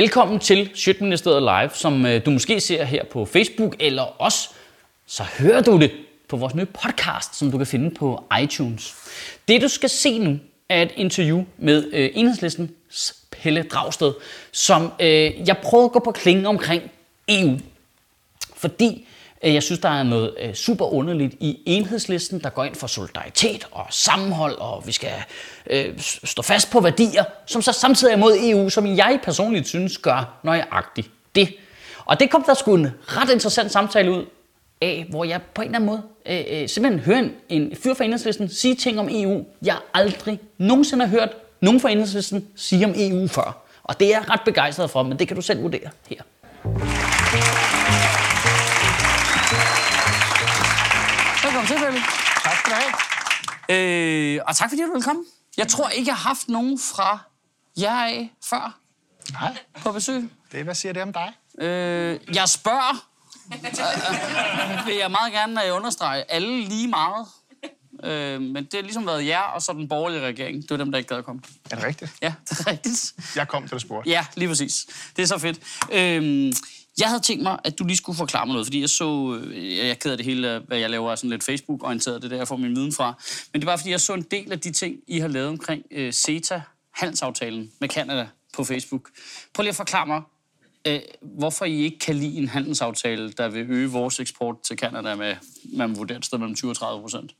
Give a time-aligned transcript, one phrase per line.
[0.00, 4.48] Velkommen til Sjøtministeriet Live, som øh, du måske ser her på Facebook, eller også
[5.06, 5.92] så hører du det
[6.28, 8.94] på vores nye podcast, som du kan finde på iTunes.
[9.48, 12.70] Det du skal se nu er et interview med øh, enhedslisten
[13.30, 14.12] Pelle Dragsted,
[14.52, 16.82] som øh, jeg prøvede at gå på klingen omkring
[17.28, 17.58] EU.
[18.56, 22.64] Fordi øh, Øh, jeg synes, der er noget øh, super underligt i enhedslisten, der går
[22.64, 25.12] ind for solidaritet og sammenhold, og vi skal
[25.70, 29.98] øh, stå fast på værdier, som så samtidig er mod EU, som jeg personligt synes
[29.98, 31.54] gør nøjagtigt det.
[32.04, 34.24] Og det kom der sgu en ret interessant samtale ud
[34.80, 37.94] af, hvor jeg på en eller anden måde øh, øh, simpelthen hører en, en fyr
[37.94, 42.84] fra enhedslisten sige ting om EU, jeg aldrig nogensinde har hørt nogen fra enhedslisten sige
[42.84, 43.64] om EU før.
[43.82, 46.22] Og det er jeg ret begejstret for, men det kan du selv vurdere her.
[53.70, 55.24] Øh, og tak fordi du vil komme.
[55.56, 57.18] Jeg tror ikke, jeg har haft nogen fra
[57.80, 58.78] jer af før
[59.32, 60.30] Nej, på besøg.
[60.52, 61.32] det, hvad siger det om dig?
[61.58, 63.06] Øh, jeg spørger,
[63.52, 67.26] øh, vil jeg meget gerne øh, understrege, alle lige meget.
[68.04, 70.62] Øh, men det har ligesom været jer og så den borgerlige regering.
[70.62, 71.42] Det var dem, der ikke gad at komme.
[71.70, 72.10] Er det rigtigt?
[72.22, 73.14] Ja, det er rigtigt.
[73.36, 74.10] Jeg kom til at spurgte.
[74.10, 74.86] Ja, lige præcis.
[75.16, 75.60] Det er så fedt.
[75.92, 76.52] Øhm,
[76.98, 79.76] jeg havde tænkt mig, at du lige skulle forklare mig noget, fordi jeg så, øh,
[79.76, 82.56] jeg keder det hele, hvad jeg laver, er sådan lidt Facebook-orienteret, det der, jeg får
[82.56, 83.22] min viden fra.
[83.52, 85.82] Men det var, fordi jeg så en del af de ting, I har lavet omkring
[85.90, 86.62] øh, CETA,
[86.94, 89.10] handelsaftalen med Canada på Facebook.
[89.54, 90.22] Prøv lige at forklare mig,
[90.86, 95.14] øh, hvorfor I ikke kan lide en handelsaftale, der vil øge vores eksport til Canada
[95.14, 95.36] med,
[95.76, 97.34] man vurderer et sted mellem 20 og 30 procent.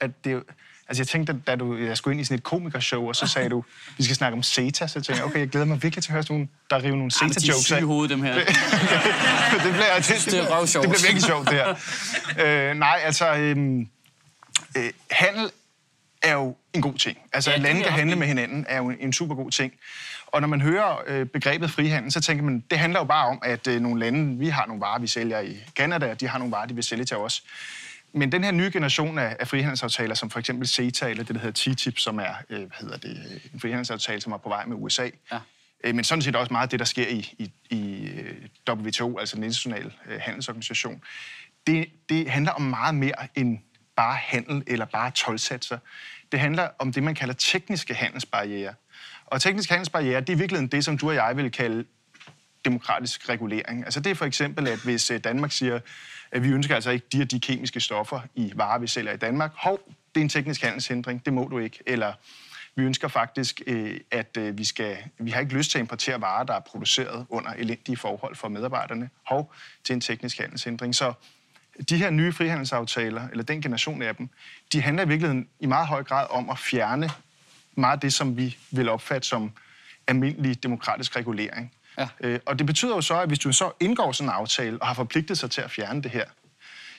[0.00, 0.42] At det,
[0.88, 3.48] altså jeg tænkte, da du, jeg skulle ind i sådan et komikershow, og så sagde
[3.48, 3.64] du,
[3.96, 6.12] vi skal snakke om CETA, så tænkte jeg, okay, jeg glæder mig virkelig til at
[6.12, 7.86] høre sådan nogle, der river nogle De CETA-jokes syge i af.
[7.86, 8.34] hovedet, dem her.
[9.64, 10.82] det, bliver, det, det røvsjovt.
[10.82, 12.68] Det bliver virkelig sjovt, det her.
[12.70, 13.88] Øh, nej, altså, øhm,
[14.76, 15.50] øh, handel
[16.22, 17.18] er jo en god ting.
[17.32, 19.72] Altså, Ja, at det lande kan handle med hinanden er jo en super god ting.
[20.26, 23.38] Og når man hører øh, begrebet frihandel, så tænker man, det handler jo bare om,
[23.42, 26.38] at øh, nogle lande, vi har nogle varer, vi sælger i Canada, og de har
[26.38, 27.42] nogle varer, de vil sælge til os.
[28.12, 31.40] Men den her nye generation af, af frihandelsaftaler, som for eksempel CETA, eller det, der
[31.40, 34.76] hedder TTIP, som er øh, hvad hedder det, en frihandelsaftale, som er på vej med
[34.80, 35.38] USA, Ja.
[35.84, 38.34] øh, men sådan set også meget af det, der sker i, i, i øh,
[38.70, 41.02] WTO, altså den internationale øh, handelsorganisation,
[41.66, 43.58] det, det handler om meget mere end
[43.96, 45.78] bare handel eller bare tolvsatser.
[46.32, 48.74] Det handler om det, man kalder tekniske handelsbarriere.
[49.26, 51.84] Og tekniske handelsbarriere, det er i virkeligheden det, som du og jeg vil kalde
[52.64, 53.84] demokratisk regulering.
[53.84, 55.80] Altså det er for eksempel, at hvis øh, Danmark siger,
[56.32, 59.16] at vi ønsker altså ikke de og de kemiske stoffer i varer, vi sælger i
[59.16, 59.52] Danmark.
[59.54, 59.80] Hov,
[60.14, 61.78] det er en teknisk handelshindring, det må du ikke.
[61.86, 62.12] Eller
[62.74, 66.20] vi ønsker faktisk, øh, at øh, vi, skal, vi har ikke lyst til at importere
[66.20, 69.10] varer, der er produceret under elendige forhold for medarbejderne.
[69.26, 69.52] Hov,
[69.82, 70.94] det er en teknisk handelshindring.
[70.94, 71.12] Så
[71.88, 74.28] de her nye frihandelsaftaler, eller den generation af dem,
[74.72, 77.10] de handler i virkeligheden i meget høj grad om at fjerne
[77.74, 79.52] meget af det, som vi vil opfatte som
[80.06, 81.72] almindelig demokratisk regulering.
[81.98, 82.08] Ja.
[82.20, 84.86] Øh, og det betyder jo så, at hvis du så indgår sådan en aftale og
[84.86, 86.24] har forpligtet sig til at fjerne det her,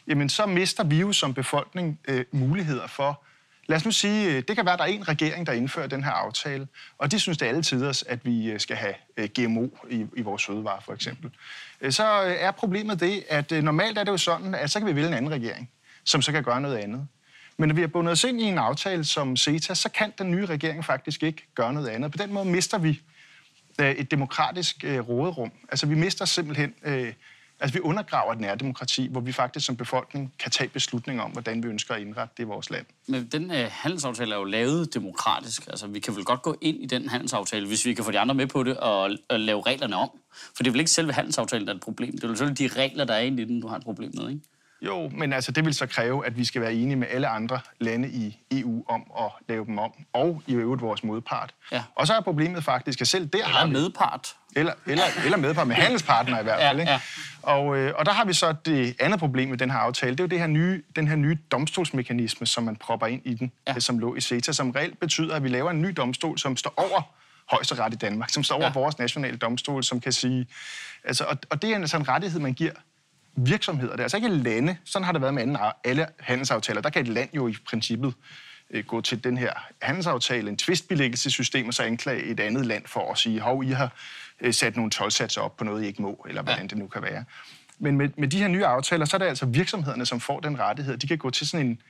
[0.07, 3.23] jamen så mister vi jo som befolkning øh, muligheder for...
[3.67, 5.87] Lad os nu sige, øh, det kan være, at der er en regering, der indfører
[5.87, 6.67] den her aftale,
[6.97, 10.05] og de synes det er alle tiders, at vi øh, skal have øh, GMO i,
[10.17, 11.31] i vores fødevarer, for eksempel.
[11.89, 12.03] Så
[12.39, 15.13] er problemet det, at normalt er det jo sådan, at så kan vi vælge en
[15.13, 15.69] anden regering,
[16.03, 17.07] som så kan gøre noget andet.
[17.57, 20.31] Men når vi har bundet os ind i en aftale som CETA, så kan den
[20.31, 22.11] nye regering faktisk ikke gøre noget andet.
[22.11, 23.01] På den måde mister vi
[23.79, 25.51] Øh, et demokratisk øh, råderum.
[25.69, 27.13] Altså vi mister simpelthen, øh,
[27.59, 31.63] altså vi undergraver et nærdemokrati, hvor vi faktisk som befolkning kan tage beslutninger om, hvordan
[31.63, 32.85] vi ønsker at indrette det i vores land.
[33.07, 35.67] Men den øh, handelsaftale er jo lavet demokratisk.
[35.67, 38.19] Altså, vi kan vel godt gå ind i den handelsaftale, hvis vi kan få de
[38.19, 40.09] andre med på det og, og lave reglerne om.
[40.55, 42.11] For det er vel ikke selve handelsaftalen, der er et problem.
[42.11, 44.11] Det er jo selvfølgelig de regler, der er inde i den, du har et problem
[44.13, 44.41] med, ikke?
[44.81, 47.59] Jo, men altså det vil så kræve, at vi skal være enige med alle andre
[47.79, 51.53] lande i EU om at lave dem om, og i øvrigt vores modpart.
[51.71, 51.83] Ja.
[51.95, 53.71] Og så er problemet faktisk, at selv der Der har vi...
[53.73, 54.35] medpart.
[54.55, 56.79] Eller, eller, eller medpart med handelspartnere i hvert Ja, fald.
[56.79, 56.91] Ikke?
[56.91, 56.99] ja.
[57.41, 60.11] Og, øh, og der har vi så det andet problem med den her aftale.
[60.11, 63.33] Det er jo det her nye, den her nye domstolsmekanisme, som man propper ind i
[63.33, 63.73] den, Ja.
[63.73, 63.79] ja.
[63.79, 66.73] som lå i CETA, som reelt betyder, at vi laver en ny domstol, som står
[66.77, 67.01] over
[67.51, 68.71] højesteret i Danmark, som står over Ja.
[68.75, 68.79] ja.
[68.79, 70.47] vores nationale domstol, som kan sige...
[71.03, 72.71] Altså, og, og det er altså en rettighed, man giver
[73.45, 73.91] virksomheder.
[73.91, 74.77] Det er altså ikke lande.
[74.85, 76.81] Sådan har det været med anden, alle handelsaftaler.
[76.81, 78.13] Der kan et land jo i princippet
[78.71, 83.11] øh, gå til den her handelsaftale, en tvistbilæggelsessystem, og så anklage et andet land for
[83.11, 83.91] at sige, hov, I har
[84.41, 86.67] øh, sat nogle tolvsatser op på noget, I ikke må, eller hvordan Ja.
[86.67, 87.23] det nu kan være.
[87.79, 90.59] Men med, med de her nye aftaler, så er det altså virksomhederne, som får den
[90.59, 90.97] rettighed.
[90.97, 91.81] De kan gå til sådan en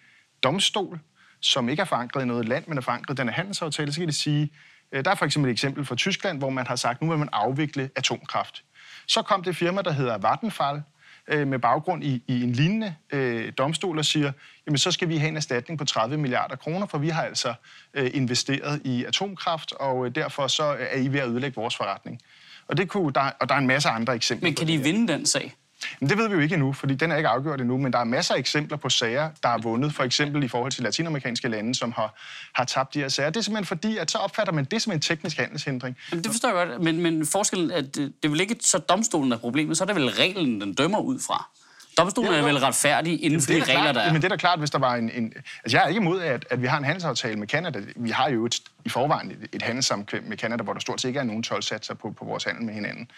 [0.43, 0.99] domstol,
[1.41, 3.91] som ikke er forankret i noget land, men er forankret i den her handelsaftale.
[3.93, 4.49] Så kan de sige,
[4.91, 7.17] øh, der er for eksempel et eksempel fra Tyskland, hvor man har sagt, nu vil
[7.17, 8.63] man afvikle atomkraft.
[9.07, 10.81] Så kom det firma, der hedder Vattenfall,
[11.29, 14.31] øh, med baggrund i, i en lignende øh, domstol og siger,
[14.67, 17.53] jamen så skal vi have en erstatning på 30 milliarder kroner, for vi har altså
[17.93, 22.21] øh, investeret i atomkraft, og øh, derfor så er I ved at ødelægge vores forretning.
[22.67, 24.47] Og, det kunne, der, og der er en masse andre eksempler.
[24.47, 25.55] Men kan de vinde den sag?
[25.99, 27.99] Men det ved vi jo ikke endnu, fordi den er ikke afgjort endnu, men der
[27.99, 31.47] er masser af eksempler på sager, der er vundet, for eksempel i forhold til latinamerikanske
[31.47, 32.19] lande, som har,
[32.53, 33.29] har tabt de her sager.
[33.29, 35.97] Det er simpelthen fordi, at så opfatter man det som en teknisk handelshindring.
[36.11, 38.55] Jamen, det forstår jeg godt, men, men forskellen er, at det, det er vel ikke
[38.59, 41.49] så domstolen er problemet, så er det vel reglen, den dømmer ud fra.
[41.97, 44.13] Domstolen er vel retfærdig inden for de regler, klart, der er.
[44.13, 45.11] Men det er da klart, hvis der var en...
[45.13, 45.33] en
[45.63, 47.81] altså, jeg er ikke imod, at, at vi har en handelsaftale med Kanada.
[47.95, 51.07] Vi har jo et, i forvejen et, et handelssamkvem med Kanada, hvor der stort set
[51.07, 53.11] ikke er nogen tolvsatser på, på vores handel med hinanden.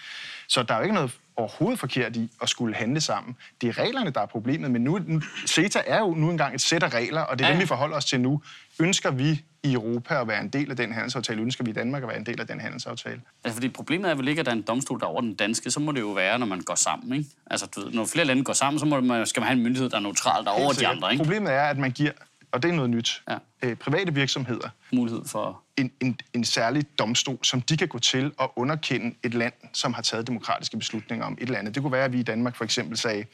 [0.48, 3.36] Så der er jo ikke noget overhovedet forkert i at skulle handle sammen.
[3.62, 5.00] Det er reglerne, der er problemet, men nu,
[5.48, 7.68] CETA er jo nu engang et sæt af regler, og det er Ja, dem, vi
[7.68, 8.42] forholder os til nu.
[8.80, 11.42] Ønsker vi i Europa at være en del af den handelsaftale?
[11.42, 13.22] Ønsker vi i Danmark at være en del af den handelsaftale?
[13.44, 15.36] Altså, fordi problemet er vel ikke, at der er en domstol, der er over den
[15.36, 15.72] danske.
[15.72, 17.30] Så må det jo være, når man går sammen, ikke?
[17.52, 19.64] Altså, du ved, når flere lande går sammen, så må man, skal man have en
[19.64, 21.24] myndighed, der er neutral, der er over de andre, ikke?
[21.24, 22.12] Problemet er, at man giver,
[22.51, 23.38] og det er noget nyt, Ja.
[23.63, 25.62] øh, private virksomheder Mulighed for...
[25.77, 29.94] en, en, en særlig domstol, som de kan gå til og underkende et land, som
[29.94, 31.75] har taget demokratiske beslutninger om et eller andet.
[31.75, 33.25] Det kunne være, at vi i Danmark for eksempel sagde,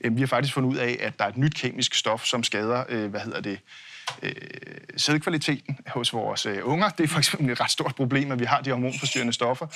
[0.00, 2.42] øh, vi har faktisk fundet ud af, at der er et nyt kemisk stof, som
[2.42, 3.58] skader, øh, hvad hedder det,
[4.22, 4.32] øh,
[4.96, 6.88] sædkvaliteten hos vores øh, unger.
[6.88, 9.66] Det er for eksempel et ret stort problem, at vi har de hormonforstyrrende stoffer.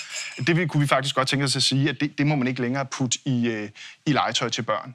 [0.46, 2.46] Det vil- kunne vi faktisk godt tænke os at sige, at det, det må man
[2.48, 3.68] ikke længere putte i, øh,
[4.06, 4.94] i legetøj til børn.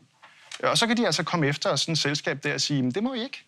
[0.64, 2.92] Og så kan de altså komme efter os, sådan et selskab der, og sige, "Men
[2.92, 3.44] det må I ikke.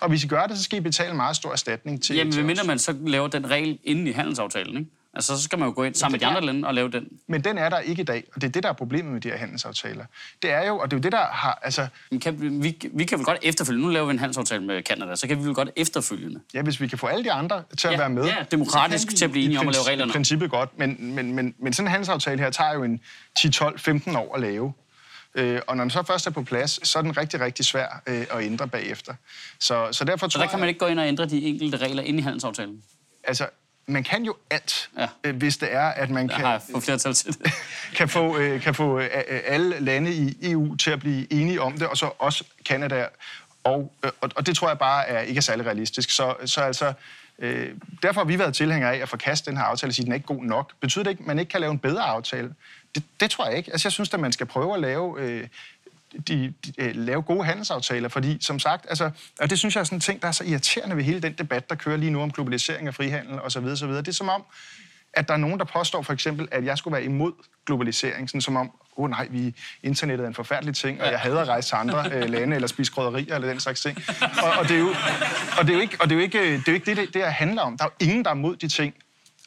[0.00, 2.32] Og hvis I gør det, så skal I betale en meget stor erstatning til, Jamen,
[2.32, 2.66] til medmindre os.
[2.66, 4.90] man så laver den regel inden i handelsaftalen, ikke?
[5.14, 7.08] Altså, så skal man jo gå ind sammen med de andre lande og lave den.
[7.26, 9.20] Men den er der ikke i dag, og det er det, der er problemet med
[9.20, 10.04] de her handelsaftaler.
[10.42, 11.58] Det er jo, og det er jo det, der har...
[11.62, 14.82] Altså, Men kan, vi, vi kan vel godt efterfølgende, nu laver vi en handelsaftale med
[14.82, 16.40] Canada, så kan vi vel godt efterfølgende.
[16.54, 18.24] ja, hvis vi kan få alle de andre til at Ja, være med...
[18.24, 20.10] ja, demokratisk til at blive i enige om at lave reglerne.
[20.10, 23.00] I princippet godt, men, men, men, men sådan en handelsaftale her tager jo en
[23.38, 24.72] 10, 12, 15 år at lave.
[25.34, 28.02] Øh, og når den så først er på plads, så er den rigtig, rigtig svær
[28.06, 29.14] øh, at ændre bagefter.
[29.60, 31.76] Så, så derfor Så tror der kan man ikke gå ind og ændre de enkelte
[31.76, 32.82] regler ind i handelsaftalen.
[33.24, 33.46] altså,
[33.90, 35.06] man kan jo alt, Ja.
[35.24, 36.40] øh, hvis det er, at man kan...
[36.44, 37.52] har flertal til det.
[37.98, 39.08] kan få, øh, kan få øh,
[39.46, 43.06] alle lande i EU til at blive enige om det, og så også Kanada.
[43.64, 46.10] Og, øh, og, og det tror jeg bare er, ikke er særlig realistisk.
[46.10, 46.92] Så, så altså,
[47.38, 47.68] øh,
[48.02, 50.12] derfor har vi været tilhængere af at forkaste den her aftale og sige, at den
[50.12, 50.72] er ikke god nok.
[50.80, 52.54] Betyder det ikke, at man ikke kan lave en bedre aftale?
[52.94, 53.72] Det, det tror jeg ikke.
[53.72, 55.20] Altså, jeg synes, at man skal prøve at lave...
[55.20, 55.48] Øh,
[56.28, 59.84] de, de, øh, lave gode handelsaftaler, fordi som sagt, altså, og det synes jeg er
[59.84, 62.22] sådan en ting, der er så irriterende ved hele den debat, der kører lige nu
[62.22, 63.64] om globalisering og frihandel osv.
[63.64, 63.88] osv.
[63.88, 64.44] Det er som om,
[65.12, 67.32] at der er nogen, der påstår for eksempel, at jeg skulle være imod
[67.66, 71.20] globalisering, sådan som om, åh oh, nej, vi, internettet er en forfærdelig ting, og jeg
[71.20, 73.98] hader at rejse til andre øh, lande, eller spise krydderier, eller den slags ting.
[74.42, 74.94] Og, og, det er jo,
[75.58, 76.86] og det er jo ikke, og det, er jo ikke, øh, det, er jo ikke
[76.86, 77.78] det, det, det handler om.
[77.78, 78.94] Der er jo ingen, der er imod de ting.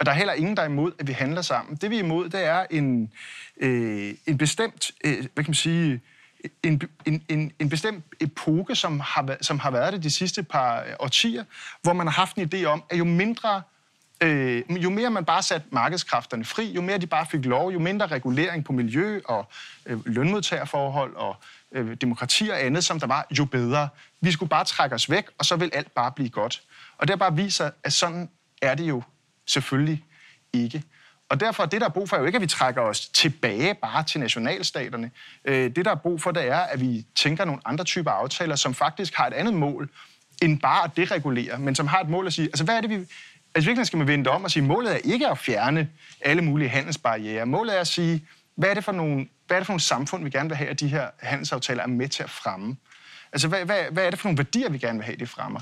[0.01, 1.75] Og der er heller ingen, der er imod, at vi handler sammen.
[1.75, 3.12] Det vi er imod, det er en,
[3.57, 6.01] øh, en bestemt, øh, hvad kan man sige,
[6.63, 10.80] en, en, en, en bestemt epoke, som har, som har været det de sidste par
[10.80, 11.44] øh, årtier,
[11.81, 13.62] hvor man har haft en idé om, at jo mindre
[14.24, 17.80] Øh, jo mere man bare satte markedskræfterne fri, jo mere de bare fik lov, jo
[17.80, 19.48] mindre regulering på miljø og
[19.86, 21.36] øh, lønmodtagerforhold og
[21.71, 23.89] øh, demokrati og andet, som der var, jo bedre.
[24.21, 26.62] Vi skulle bare trække os væk, og så vil alt bare blive godt.
[26.98, 28.30] Og det bare viser, at sådan
[28.62, 29.03] er det jo
[29.51, 30.03] selvfølgelig
[30.53, 30.83] ikke.
[31.30, 33.74] Og derfor, det der er brug for, er jo ikke, at vi trækker os tilbage
[33.74, 35.12] bare til nationalstaterne.
[35.45, 38.56] Øh, det, der er brug for, det er, at vi tænker nogle andre typer aftaler,
[38.56, 39.89] som faktisk har et andet mål,
[40.42, 42.89] end bare at deregulere, men som har et mål at sige, altså hvad er det,
[42.89, 42.95] vi...
[43.56, 45.89] Altså virkelig skal man vende om og sige, målet er ikke at fjerne
[46.21, 47.45] alle mulige handelsbarriere.
[47.45, 48.25] Målet er at sige,
[48.56, 50.70] hvad er det for nogle, hvad er det for nogle samfund, vi gerne vil have,
[50.70, 52.77] at de her handelsaftaler er med til at fremme?
[53.31, 55.60] Altså, hvad, hvad, hvad er det for nogle værdier, vi gerne vil have, det fremmer?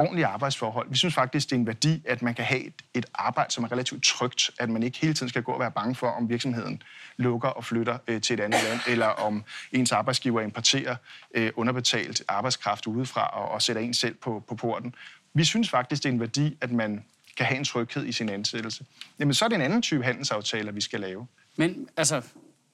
[0.00, 0.90] Ordentlige arbejdsforhold.
[0.90, 3.64] Vi synes faktisk, det er en værdi, at man kan have et, et arbejde, som
[3.64, 6.28] er relativt trygt, at man ikke hele tiden skal gå og være bange for, om
[6.28, 6.82] virksomheden
[7.16, 10.96] lukker og flytter øh, til et andet land, eller om ens arbejdsgiver importerer
[11.34, 14.94] øh, underbetalt arbejdskraft udefra og, og sætter en selv på, på porten.
[15.34, 17.04] Vi synes faktisk, det er en værdi, at man
[17.36, 18.84] kan have en tryghed i sin ansættelse.
[19.18, 21.26] Jamen, så er det en anden type handelsaftaler, vi skal lave.
[21.56, 22.22] Men altså,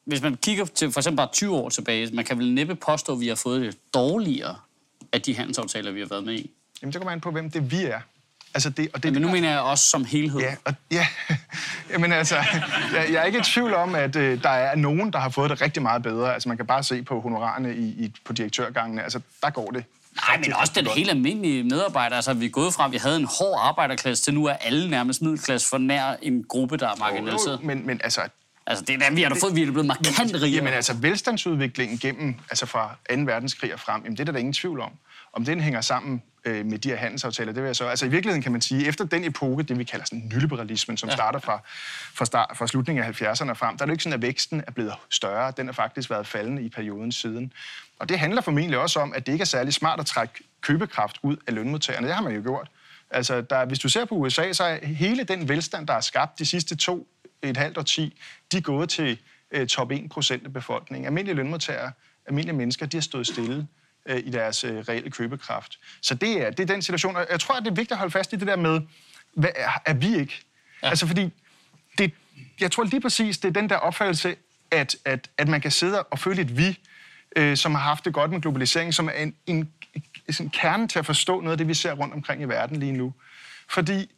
[0.04, 3.12] hvis man kigger til for eksempel bare 20 år tilbage, man kan vel næppe påstå,
[3.12, 4.56] at vi har fået det dårligere
[5.12, 6.50] af de handelsaftaler, vi har været med i.
[6.83, 8.00] Jamen, så kommer ind på, hvem det vi er.
[8.54, 10.40] Altså det, og det, Men nu mener jeg også som helhed.
[10.40, 11.06] Ja, og, ja.
[11.92, 12.37] Jamen altså,
[12.95, 15.50] jeg, jeg er ikke i tvivl om, at øh, der er nogen, der har fået
[15.50, 16.35] det rigtig meget bedre.
[16.35, 19.02] Altså man kan bare se på honorarerne i, i, på direktørgangene.
[19.02, 19.85] Altså der går det.
[20.28, 22.16] Nej, men også den helt almindelige medarbejder.
[22.16, 24.90] Altså, vi er gået fra, at vi havde en hård arbejderklasse, til nu er alle
[24.90, 27.62] nærmest middelklasse for nær en gruppe, der er marginaliseret.
[27.62, 28.21] Men, men altså,
[28.66, 30.50] Altså, det er der, vi har da fået, vi er blevet markant rigere.
[30.50, 33.21] jamen, altså velstandsudviklingen gennem, altså fra 2.
[33.21, 34.90] verdenskrig og frem, jamen, det er der da ingen tvivl om.
[35.33, 37.87] Om den hænger sammen øh, med de her handelsaftaler, det vil jeg så...
[37.87, 41.09] Altså i virkeligheden kan man sige, efter den epoke, det vi kalder sådan nyliberalismen, som
[41.09, 41.15] ja.
[41.15, 41.61] starter fra,
[42.15, 44.62] fra, start, fra slutningen af 70'erne og frem, der er det ikke sådan, at væksten
[44.67, 45.53] er blevet større.
[45.57, 47.53] Den har faktisk været faldende i perioden siden.
[47.99, 51.19] Og det handler formentlig også om, at det ikke er særlig smart at trække købekraft
[51.23, 52.07] ud af lønmodtagerne.
[52.07, 52.71] Det har man jo gjort.
[53.11, 56.38] Altså, der, hvis du ser på USA, så er hele den velstand, der er skabt
[56.38, 57.09] de sidste to
[57.43, 58.21] et halvt årti,
[58.53, 59.19] de er gået til
[59.50, 61.07] øh, top 1 procent af befolkningen.
[61.07, 61.93] Almindelige lønmodtagere,
[62.26, 63.67] almindelige mennesker, de har stået stille
[64.06, 65.78] øh, i deres øh, reelle købekraft.
[66.02, 67.16] Så det er, det er den situation.
[67.16, 68.80] Og jeg tror, at det er vigtigt at holde fast i det der med,
[69.34, 70.42] hvad er, er vi ikke?
[70.82, 70.88] Ja.
[70.88, 71.32] Altså fordi,
[71.98, 72.12] det,
[72.60, 74.36] jeg tror lige præcis, det er den der opfattelse,
[74.70, 76.78] at, at, at man kan sidde og føle et vi,
[77.36, 79.72] øh, som har haft det godt med globalisering, som er en, en,
[80.40, 82.92] en kerne til at forstå noget af det, vi ser rundt omkring i verden lige
[82.92, 83.14] nu.
[83.68, 84.10] Fordi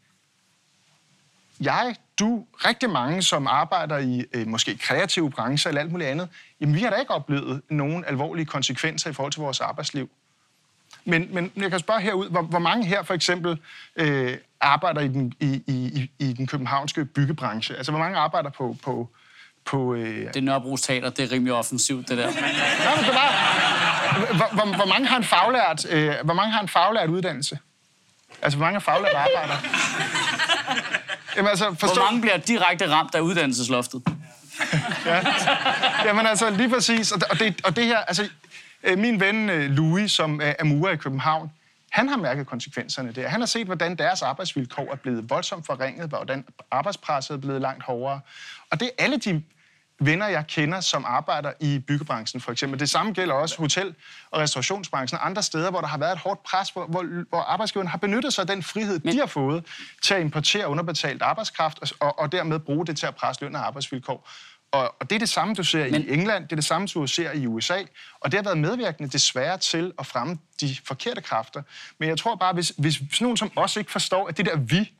[1.60, 6.28] jeg, du, rigtig mange, som arbejder i øh, måske kreative brancher eller alt muligt andet,
[6.60, 10.10] jamen vi har da ikke oplevet nogen alvorlige konsekvenser i forhold til vores arbejdsliv.
[11.04, 13.58] Men, men jeg kan spørge herud, hvor, hvor mange her for eksempel
[13.96, 17.76] øh, arbejder i den, i, i, i den københavnske byggebranche?
[17.76, 18.76] Altså hvor mange arbejder på...
[18.82, 19.08] på
[19.64, 20.34] på øh...
[20.34, 22.24] Det Nørrebros Teater, det er rimelig offensivt, det der.
[22.24, 23.30] Nej, men det var,
[24.36, 27.58] hvor, hvor, hvor, mange har en faglært, øh, hvor mange har en faglært uddannelse?
[28.42, 29.56] Altså, hvor mange er faglært arbejder?
[31.36, 31.94] Jamen, altså, forstå...
[31.94, 34.02] Hvor mange bliver direkte ramt af uddannelsesloftet?
[35.06, 35.24] ja.
[36.04, 37.12] Jamen altså, lige præcis.
[37.12, 38.28] Og det, og det her, altså,
[38.82, 41.50] øh, min ven øh, Louis, som er murer i København,
[41.90, 43.28] han har mærket konsekvenserne der.
[43.28, 47.84] Han har set, hvordan deres arbejdsvilkår er blevet voldsomt forringet, hvordan arbejdspresset er blevet langt
[47.84, 48.20] hårdere.
[48.70, 49.42] Og det er alle de
[50.00, 52.80] venner, jeg kender, som arbejder i byggebranchen for eksempel.
[52.80, 53.94] Det samme gælder også hotel-
[54.30, 57.40] og restaurationsbranchen og andre steder, hvor der har været et hårdt pres, hvor, hvor, hvor
[57.40, 59.14] arbejdsgiverne har benyttet sig af den frihed, Men...
[59.14, 59.64] de har fået
[60.02, 63.66] til at importere underbetalt arbejdskraft og, og dermed bruge det til at presse løn og
[63.66, 64.28] arbejdsvilkår.
[64.70, 66.02] Og, og det er det samme, du ser Men...
[66.02, 67.82] i England, det er det samme, du ser i USA,
[68.20, 71.62] og det har været medvirkende desværre til at fremme de forkerte kræfter.
[71.98, 74.56] Men jeg tror bare, hvis, hvis sådan nogen som os ikke forstår, at det der
[74.56, 74.92] vi,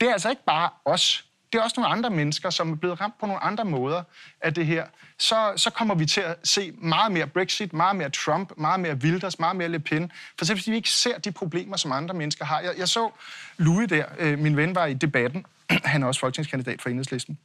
[0.00, 3.00] det er altså ikke bare os det er også nogle andre mennesker, som er blevet
[3.00, 4.02] ramt på nogle andre måder
[4.40, 4.86] af det her,
[5.18, 8.94] så, så kommer vi til at se meget mere Brexit, meget mere Trump, meget mere
[8.94, 10.12] Wilders, meget mere Le Pen.
[10.38, 12.60] For selv fordi vi ikke ser de problemer, som andre mennesker har.
[12.60, 13.10] Jeg, jeg så
[13.56, 17.38] Louis der, øh, min ven var i debatten, han er også folketingskandidat for Enhedslisten.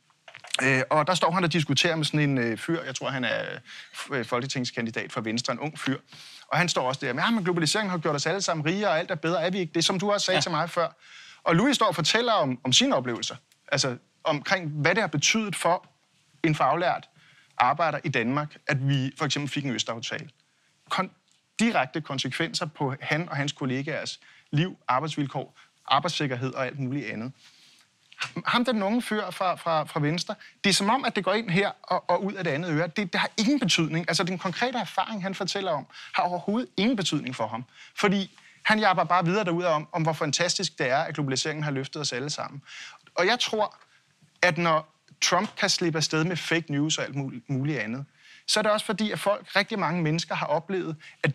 [0.64, 3.24] Øh, og der står han og diskuterer med sådan en øh, fyr, jeg tror, han
[3.24, 3.44] er
[4.12, 5.98] øh, folketingskandidat for Venstre, en ung fyr.
[6.48, 8.90] Og han står også der med, ja, men globaliseringen har gjort os alle sammen rigere,
[8.90, 10.42] og alt er bedre, er vi ikke det, som du også sagde ja.
[10.42, 10.88] til mig før.
[11.44, 13.36] Og Louis står og fortæller om, om sine oplevelser
[13.74, 15.88] altså omkring, hvad det har betydet for
[16.44, 17.10] en faglært
[17.58, 20.30] arbejder i Danmark, at vi for eksempel fik en østaftale.
[20.94, 21.10] Kon-
[21.60, 24.20] direkte konsekvenser på han og hans kollegaers
[24.52, 27.32] liv, arbejdsvilkår, arbejdssikkerhed og alt muligt andet.
[28.46, 31.34] Ham den unge fyr fra, fra, fra Venstre, det er som om, at det går
[31.34, 32.88] ind her og, og ud af det andet øre.
[32.88, 34.06] Det, det har ingen betydning.
[34.08, 37.64] Altså den konkrete erfaring, han fortæller om, har overhovedet ingen betydning for ham.
[37.96, 41.72] Fordi han jabber bare videre derude om, om, hvor fantastisk det er, at globaliseringen har
[41.72, 42.62] løftet os alle sammen.
[43.16, 43.76] Og jeg tror,
[44.42, 47.16] at når Trump kan slippe afsted med fake news og alt
[47.48, 48.06] muligt andet,
[48.48, 51.32] så er det også fordi, at folk, rigtig mange mennesker, har oplevet, at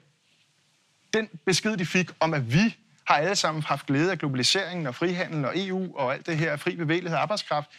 [1.12, 4.94] den besked, de fik om, at vi har alle sammen haft glæde af globaliseringen og
[4.94, 7.70] frihandel og EU og alt det her fri bevægelighed og arbejdskraft,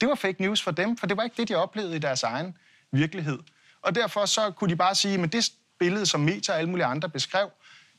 [0.00, 2.22] det var fake news for dem, for det var ikke det, de oplevede i deres
[2.22, 2.56] egen
[2.92, 3.38] virkelighed.
[3.82, 6.86] Og derfor så kunne de bare sige, at det billede, som medier og alle mulige
[6.86, 7.50] andre beskrev,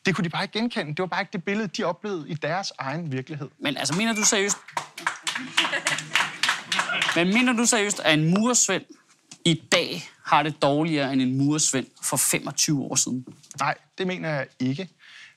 [0.05, 0.91] det kunne de bare ikke genkende.
[0.91, 3.49] Det var bare ikke det billede, de oplevede i deres egen virkelighed.
[3.59, 4.57] Men altså, mener du seriøst...
[7.15, 8.83] Men mener du seriøst, at en muresvend
[9.45, 13.25] i dag har det dårligere end en muresvend for 25 år siden?
[13.59, 14.89] Nej, det mener jeg ikke.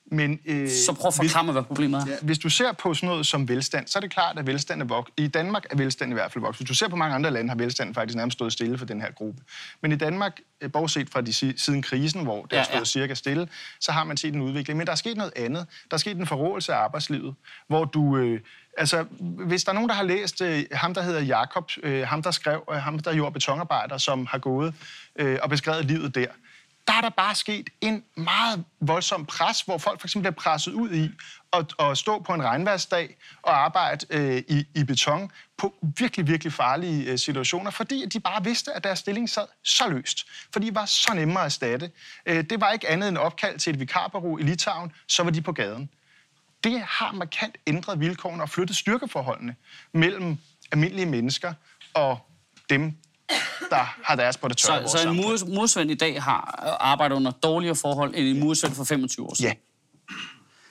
[0.05, 2.05] Men, øh, så prøv at forklare mig, hvad problemet er.
[2.07, 4.81] Ja, hvis du ser på sådan noget som velstand, så er det klart, at velstand
[4.81, 5.13] er vokset.
[5.17, 6.59] I Danmark er velstand i hvert fald vokset.
[6.59, 9.01] Hvis du ser på mange andre lande, har velstand faktisk nærmest stået stille for den
[9.01, 9.41] her gruppe.
[9.81, 12.85] Men i Danmark, øh, bortset fra de, siden krisen, hvor det ja, stået ja.
[12.85, 13.47] cirka stille,
[13.79, 14.77] så har man set en udvikling.
[14.77, 15.65] Men der er sket noget andet.
[15.91, 17.35] Der er sket en forrådelse af arbejdslivet,
[17.67, 18.17] hvor du...
[18.17, 18.39] Øh,
[18.77, 22.23] Altså, hvis der er nogen, der har læst øh, ham, der hedder Jakob, øh, ham,
[22.23, 24.73] der skrev, øh, ham, der er jord- betonarbejder, som har gået
[25.15, 26.25] øh, og beskrevet livet der,
[26.87, 30.73] der er der bare sket en meget voldsom pres, hvor folk for eksempel bliver presset
[30.73, 31.09] ud i
[31.53, 36.53] at, at stå på en regnværsdag og arbejde øh, i, i beton på virkelig, virkelig
[36.53, 40.27] farlige øh, situationer, fordi de bare vidste, at deres stilling sad så løst.
[40.53, 41.91] fordi de var så nemmere at erstatte.
[42.25, 45.41] Øh, det var ikke andet end opkald til et vikarbureau i Litauen, så var de
[45.41, 45.89] på gaden.
[46.63, 49.55] Det har markant ændret vilkårene og flyttet styrkeforholdene
[49.93, 50.37] mellem
[50.71, 51.53] almindelige mennesker
[51.93, 52.19] og
[52.69, 52.97] dem,
[53.69, 57.15] der har deres på det tørre Så, så en murs, mursvend i dag har arbejdet
[57.15, 59.51] under dårligere forhold end en mursvend for 25 år siden?
[59.51, 59.55] Ja,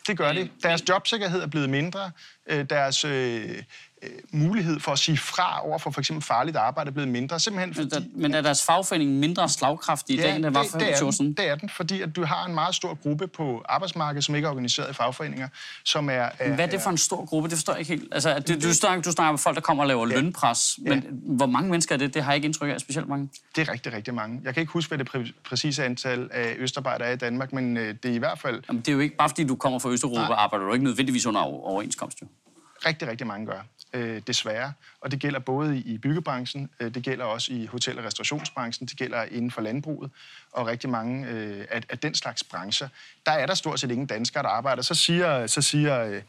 [0.07, 0.51] det gør det.
[0.63, 2.11] Deres jobsikkerhed er blevet mindre.
[2.51, 3.63] Øh, deres øh,
[4.03, 7.41] øh, mulighed for at sige fra over for for eksempel farligt arbejde er blevet mindre.
[7.41, 10.55] Simpelthen fordi, men, der, men er deres fagforening mindre slagkraftig i ja, dag, end det
[10.55, 12.75] var for det, det, er den, det er den, fordi at du har en meget
[12.75, 15.49] stor gruppe på arbejdsmarkedet, som ikke er organiseret i fagforeninger,
[15.85, 16.13] som er...
[16.13, 17.49] er Hvad er det for en stor gruppe?
[17.49, 18.15] Det forstår jeg ikke helt.
[18.15, 20.15] Altså, det, du, snakker, du snakker om folk, der kommer og laver ja.
[20.15, 21.37] lønpres, men ja.
[21.37, 22.15] hvor mange mennesker er det?
[22.15, 23.29] Det har jeg ikke indtryk af, specielt mange.
[23.57, 24.41] Det er rigtig, rigtig mange.
[24.45, 27.77] Jeg kan ikke huske, hvad det præ- præcise antal af østarbejdere er i Danmark, men
[27.77, 28.63] øh, det er i hvert fald...
[28.69, 31.27] Jamen, det er jo ikke bare, fordi du kommer fra Østeuropa, arbejder du ikke nødvendigvis
[31.27, 32.27] under overenskomst, jo
[32.87, 33.61] rigtig, rigtig mange gør,
[33.93, 34.73] øh, desværre.
[35.01, 38.97] Og det gælder både i byggebranchen, øh, det gælder også i hotel- og restaurationsbranchen, det
[38.97, 40.11] gælder inden for landbruget
[40.53, 42.89] og rigtig mange øh, af, af den slags brancher.
[43.27, 44.83] Der er der stort set ingen danskere, der arbejder.
[44.83, 46.23] Så siger, så siger øh,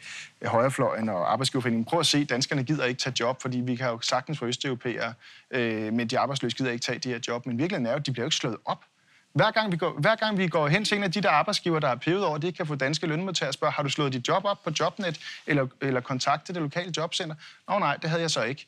[0.46, 4.00] højrefløjen og arbejdsgiverforeningen, prøv at se, danskerne gider ikke tage job, fordi vi kan jo
[4.02, 5.14] sagtens få østeuropæere,
[5.52, 7.46] øh, men de arbejdsløse gider ikke tage de her job.
[7.46, 8.86] Men virkeligheden er jo, at de bliver jo ikke slået op.
[9.34, 11.80] Hver gang, vi går, hver gang vi går hen til en af de der arbejdsgiver,
[11.80, 14.28] der er pevet over, det kan få danske lønmodtagere at spørge, har du slået dit
[14.28, 17.36] job op på Jobnet, eller, eller kontaktet det lokale jobcenter?
[17.70, 18.68] Nå nej, det havde jeg så ikke.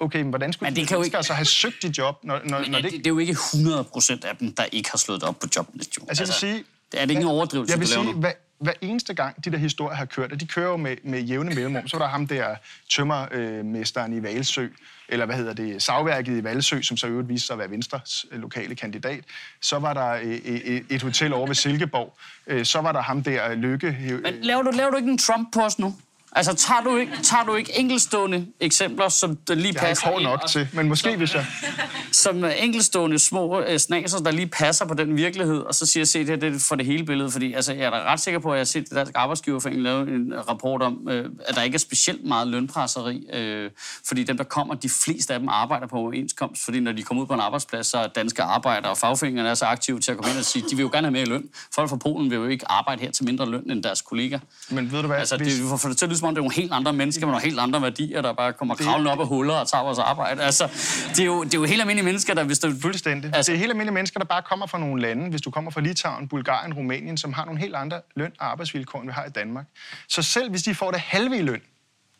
[0.00, 2.40] Okay, men hvordan skulle Men de det mennesker ikke- så have søgt dit job, når,
[2.44, 4.90] når, Men når det, det det, det er jo ikke 100% af dem, der ikke
[4.90, 5.88] har slået det op på Jobnet.
[6.00, 6.06] Jo.
[6.08, 6.64] Altså, jeg vil sige...
[6.92, 8.24] det er det ikke en overdrivelse, Jeg vil sige, nu?
[8.58, 11.54] Hver, eneste gang, de der historier har kørt, og de kører jo med, med jævne
[11.54, 12.54] mellemrum, så var der ham der
[12.90, 14.68] tømmermesteren øh, i Valsø,
[15.08, 18.26] eller hvad hedder det, savværket i Valsø, som så øvrigt viste sig at være Venstres
[18.32, 19.24] øh, lokale kandidat.
[19.60, 22.16] Så var der øh, øh, øh, et hotel over ved Silkeborg.
[22.46, 23.96] Øh, Så var der ham der Lykke...
[24.10, 25.94] øh, Men laver du, laver du ikke en Trump-post nu?
[26.36, 29.90] Altså, tager du ikke, tager du ikke enkeltstående eksempler, som der lige Jeg har ikke
[29.90, 31.46] passer hår nok til, men måske hvis jeg...
[32.12, 36.00] som øh, enkeltstående små øh, snaser, der lige passer på den virkelighed, og så siger
[36.00, 37.96] jeg, se det her det er for det hele billede, fordi altså, jeg er da
[37.96, 41.30] ret sikker på, at jeg har set det danske arbejdsgiverforening lave en rapport om, øh,
[41.46, 43.70] at der ikke er specielt meget lønpresseri, øh,
[44.08, 47.22] fordi dem, der kommer, de fleste af dem arbejder på overenskomst, fordi når de kommer
[47.22, 50.16] ud på en arbejdsplads, så er danske arbejdere og fagforeningerne er så aktive til at
[50.16, 51.44] komme ind og sige, de vil jo gerne have mere i løn.
[51.74, 54.38] Folk fra Polen vil jo ikke arbejde her til mindre løn end deres kolleger.
[54.70, 56.42] Men ved du hvad, Altså, hvis- det det til at lyde som om, det er
[56.42, 59.26] nogle helt andre mennesker med nogle helt andre værdier, der bare kommer kravlende op af
[59.26, 60.42] huller og tager vores arbejde.
[60.42, 60.64] Altså,
[61.08, 62.72] det er jo, det er jo helt almindelige mennesker, der hvis der...
[62.82, 63.34] Fuldstændig.
[63.34, 65.70] Altså, det er helt almindelige mennesker, der bare kommer fra nogle lande, hvis du kommer
[65.70, 69.24] fra Litauen, Bulgarien, Rumænien, som har nogle helt andre løn- og arbejdsvilkår, end vi har
[69.24, 69.66] i Danmark.
[70.08, 71.60] Så selv hvis de får det halve i løn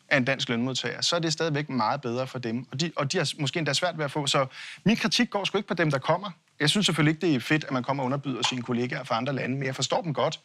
[0.09, 2.67] af en dansk lønmodtager, så er det stadigvæk meget bedre for dem.
[2.71, 4.27] Og de, og de har måske endda svært ved at få.
[4.27, 4.45] Så
[4.83, 6.31] min kritik går sgu ikke på dem, der kommer.
[6.59, 9.17] Jeg synes selvfølgelig ikke, det er fedt, at man kommer og underbyder sine kollegaer fra
[9.17, 10.39] andre lande, men jeg forstår dem godt.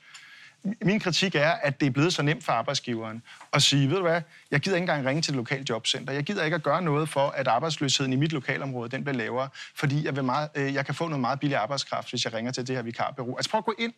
[0.83, 4.03] Min kritik er, at det er blevet så nemt for arbejdsgiveren at sige, ved du
[4.03, 6.13] hvad, jeg gider ikke engang ringe til det lokale jobcenter.
[6.13, 9.49] Jeg gider ikke at gøre noget for, at arbejdsløsheden i mit lokalområde den bliver lavere,
[9.75, 12.53] fordi jeg, vil meget, øh, jeg kan få noget meget billig arbejdskraft, hvis jeg ringer
[12.53, 13.37] til det her vikarbureau.
[13.37, 13.93] Altså prøv at gå ind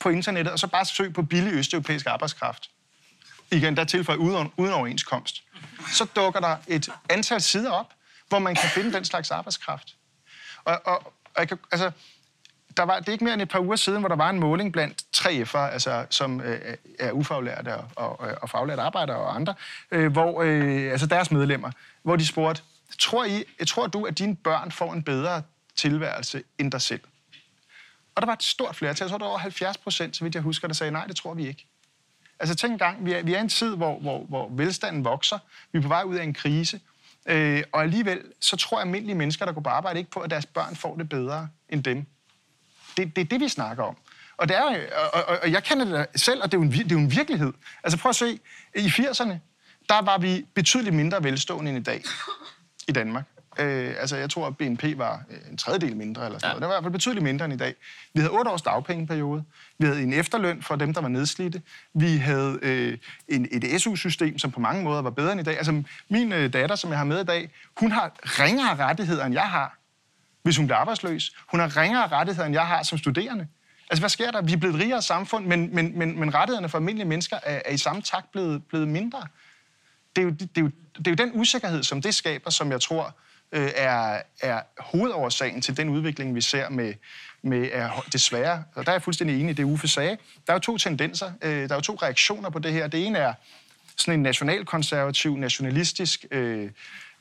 [0.00, 2.70] på internettet, og så bare søg på billig østeuropæisk arbejdskraft.
[3.50, 5.42] Igen, der tilføjer uden, uden overenskomst.
[5.92, 7.92] Så dukker der et antal sider op,
[8.28, 9.96] hvor man kan finde den slags arbejdskraft.
[10.64, 11.90] Og, og, og jeg kan, altså,
[12.78, 14.40] der var, det er ikke mere end et par uger siden, hvor der var en
[14.40, 19.34] måling blandt 3F'ere, altså, som øh, er ufaglærte og, og, øh, og faglærte arbejdere og
[19.34, 19.54] andre,
[19.90, 21.70] øh, hvor, øh, altså deres medlemmer,
[22.02, 22.62] hvor de spurgte,
[22.98, 25.42] tror, I, tror du, at dine børn får en bedre
[25.76, 27.00] tilværelse end dig selv?
[28.14, 30.34] Og der var et stort flertal, jeg tror, der var over 70 procent, så vidt
[30.34, 31.66] jeg husker, der sagde, nej, det tror vi ikke.
[32.40, 35.38] Altså tænk engang, vi er, vi er i en tid, hvor, hvor, hvor velstanden vokser,
[35.72, 36.80] vi er på vej ud af en krise,
[37.26, 40.46] øh, og alligevel så tror almindelige mennesker, der går på arbejde, ikke på, at deres
[40.46, 42.06] børn får det bedre end dem.
[42.98, 43.96] Det, det er det, vi snakker om.
[44.36, 46.72] Og, det er, og, og, og jeg kender det selv, og det er, jo en,
[46.72, 47.52] det er jo en virkelighed.
[47.84, 48.40] Altså prøv at se,
[48.76, 49.34] i 80'erne,
[49.88, 52.02] der var vi betydeligt mindre velstående end i dag
[52.88, 53.24] i Danmark.
[53.58, 56.52] Øh, altså, jeg tror, at BNP var øh, en tredjedel mindre, eller sådan Ja.
[56.52, 56.62] noget.
[56.62, 57.74] Det var i hvert fald betydeligt mindre end i dag.
[58.14, 59.44] Vi havde otte års dagpengeperiode.
[59.78, 61.62] Vi havde en efterløn for dem, der var nedslidte.
[61.94, 65.56] Vi havde øh, en, et SU-system, som på mange måder var bedre end i dag.
[65.56, 69.34] Altså, min øh, datter, som jeg har med i dag, hun har ringere rettigheder, end
[69.34, 69.78] jeg har,
[70.42, 71.32] hvis hun bliver arbejdsløs.
[71.50, 73.46] Hun har ringere rettigheder, end jeg har som studerende.
[73.90, 74.42] Altså, hvad sker der?
[74.42, 77.62] Vi er blevet et rigere samfund, men, men, men, men rettighederne for almindelige mennesker er,
[77.64, 79.22] er i samme takt blevet, blevet mindre
[80.18, 82.70] det er, jo, det, er jo, det er jo den usikkerhed, som det skaber, som
[82.70, 83.16] jeg tror
[83.52, 86.94] øh, er, er hovedårsagen til den udvikling, vi ser med,
[87.42, 90.54] med er, desværre, og der er jeg fuldstændig enig i det, Uffe sagde, der er
[90.54, 92.86] jo to tendenser, øh, der er jo to reaktioner på det her.
[92.86, 93.34] Det ene er
[93.96, 96.70] sådan en nationalkonservativ, nationalistisk, øh,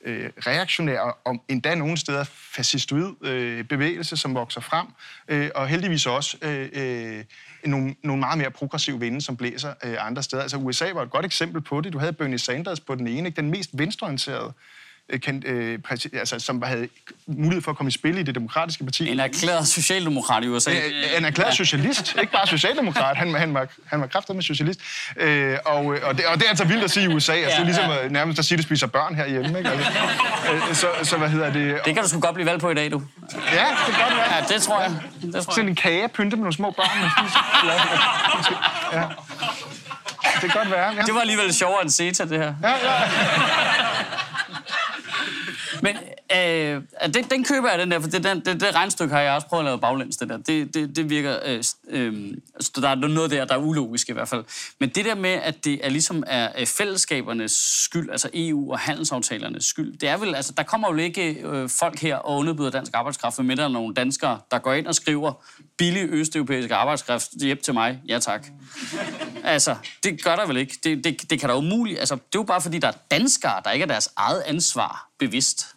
[0.08, 4.88] øh, reaktionær og endda nogle steder fascistoid øh, bevægelse, som vokser frem,
[5.28, 7.24] øh, og heldigvis også øh, øh,
[7.65, 10.41] nogle, nogle meget mere progressive vinde, som blæser øh, andre steder.
[10.41, 11.93] Altså USA var et godt eksempel på det.
[11.93, 13.41] Du havde Bernie Sanders på den ene, ikke?
[13.41, 14.54] den mest venstreorienterede, øh,
[15.24, 16.88] kan, øh, præsi- altså, som havde
[17.28, 19.10] mulighed for at komme i spil i det demokratiske parti.
[19.10, 20.72] En erklæret socialdemokrat i USA.
[20.72, 23.17] Øh, En erklæret socialist, ikke bare socialdemokrat.
[23.17, 24.80] Han, han var, han var kraftet med socialist.
[25.17, 27.34] Øh, og, og, det, og det er altså vildt at sige i USA.
[27.34, 29.58] Altså, det er ligesom at, nærmest at sige, at du spiser børn herhjemme.
[29.58, 29.70] Ikke?
[29.70, 29.91] Altså,
[30.70, 31.80] øh, så, så hvad hedder det?
[31.86, 33.02] Det kan du sgu godt blive valgt på i dag, du.
[33.54, 34.36] Ja, det kan godt være.
[34.36, 34.91] Ja, det tror jeg.
[35.22, 35.43] Det tror jeg.
[35.43, 37.02] Sådan en kage pyntet med nogle små børn.
[37.02, 37.39] Man spiser.
[38.93, 39.04] Ja.
[40.41, 40.93] Det kan godt være.
[40.96, 41.02] Ja.
[41.02, 42.54] Det var alligevel sjovere end CETA, det her.
[42.63, 42.93] Ja, ja.
[45.82, 45.98] Men
[46.36, 46.82] Øh,
[47.13, 49.48] den, den køber jeg, den der, for det, den, det, det regnstykke har jeg også
[49.48, 50.38] prøvet at lave baglæns, det der.
[50.38, 51.40] Det, det, det virker...
[51.46, 52.34] Øh, øh,
[52.76, 54.44] der er noget der, der er ulogisk i hvert fald.
[54.80, 58.80] Men det der med, at det er ligesom er øh, fællesskabernes skyld, altså EU og
[58.80, 62.70] handelsaftalernes skyld, det er vel, altså der kommer jo ikke øh, folk her og underbyder
[62.70, 65.34] dansk arbejdskraft, med der er nogle danskere, der går ind og skriver
[65.78, 68.02] billig østeuropæisk arbejdskraft hjem til mig.
[68.08, 68.48] Ja tak.
[69.44, 70.80] Altså, det gør der vel ikke.
[70.84, 72.00] Det, det, det kan da umuligt.
[72.00, 75.10] Altså, det er jo bare fordi, der er danskere, der ikke er deres eget ansvar
[75.20, 75.77] bevidst.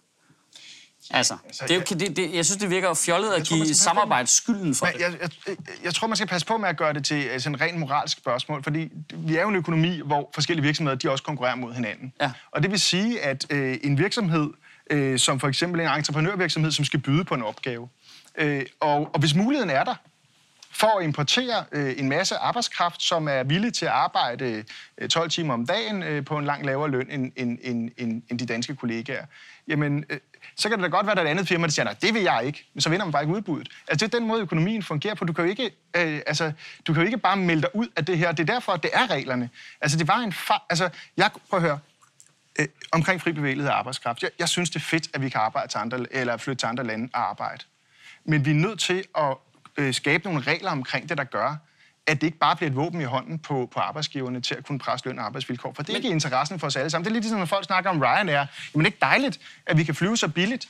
[1.11, 4.27] Altså, altså det er jo, det, det, jeg synes, det virker fjollet at give samarbejde
[4.29, 5.01] skylden for Men, det.
[5.01, 7.61] Jeg, jeg, jeg tror, man skal passe på med at gøre det til sådan en
[7.61, 11.55] rent moralsk spørgsmål, fordi vi er jo en økonomi, hvor forskellige virksomheder de også konkurrerer
[11.55, 12.13] mod hinanden.
[12.21, 12.33] Ja.
[12.51, 14.51] Og det vil sige, at øh, en virksomhed,
[14.91, 17.89] øh, som for eksempel en entreprenørvirksomhed, som skal byde på en opgave,
[18.39, 19.95] øh, og, og hvis muligheden er der,
[20.73, 24.65] for at importere øh, en masse arbejdskraft, som er villig til at arbejde
[24.99, 28.23] øh, 12 timer om dagen øh, på en langt lavere løn end, end, end, end,
[28.31, 29.25] end de danske kollegaer,
[29.69, 30.19] jamen, øh,
[30.57, 31.95] så kan det da godt være, at der er et andet firma, der siger, nej,
[32.03, 33.69] det vil jeg ikke, men så vinder man bare ikke udbuddet.
[33.89, 35.25] Altså, det er den måde, økonomien fungerer på.
[35.25, 35.65] Du kan jo ikke,
[35.97, 36.53] øh, altså,
[36.87, 38.33] du kan jo ikke bare melde dig ud af det her.
[38.33, 39.51] Det er derfor, at det er reglerne.
[39.81, 40.67] Altså, det var en far...
[40.71, 41.79] Altså, jeg, prøv at høre,
[42.59, 44.23] øh, omkring fri bevægelighed af arbejdskraft.
[44.23, 46.67] Jeg, jeg synes, det er fedt, at vi kan arbejde til andre, eller flytte til
[46.67, 47.65] andre lande og arbejde.
[48.25, 49.37] Men vi er nødt til at
[49.77, 51.57] øh, skabe nogle regler omkring det, der gør,
[52.11, 54.79] at det ikke bare bliver et våben i hånden på, på arbejdsgiverne til at kunne
[54.79, 55.73] presse løn og arbejdsvilkår.
[55.73, 57.05] For det er ikke interessen for os alle sammen.
[57.05, 58.37] Det er lidt ligesom, når folk snakker om Ryanair.
[58.37, 60.69] Jamen, det er ikke dejligt, at vi kan flyve så billigt.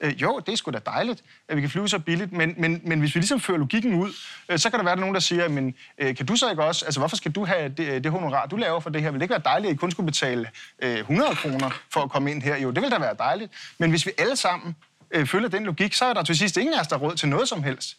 [0.00, 2.80] Øh, jo, det er sgu da dejligt, at vi kan flyve så billigt, men, men,
[2.84, 4.12] men hvis vi ligesom fører logikken ud,
[4.48, 6.64] øh, så kan der være der nogen, der siger, men øh, kan du så ikke
[6.64, 9.10] også, altså hvorfor skal du have det, det honorar, du laver for det her?
[9.10, 10.50] Vil det ikke være dejligt, at I kun skulle betale
[10.82, 12.56] øh, 100 kroner for at komme ind her?
[12.56, 13.52] Jo, det vil da være dejligt.
[13.78, 14.76] Men hvis vi alle sammen
[15.10, 17.28] øh, følger den logik, så er der til sidst ingen af os, der råd til
[17.28, 17.96] noget som helst.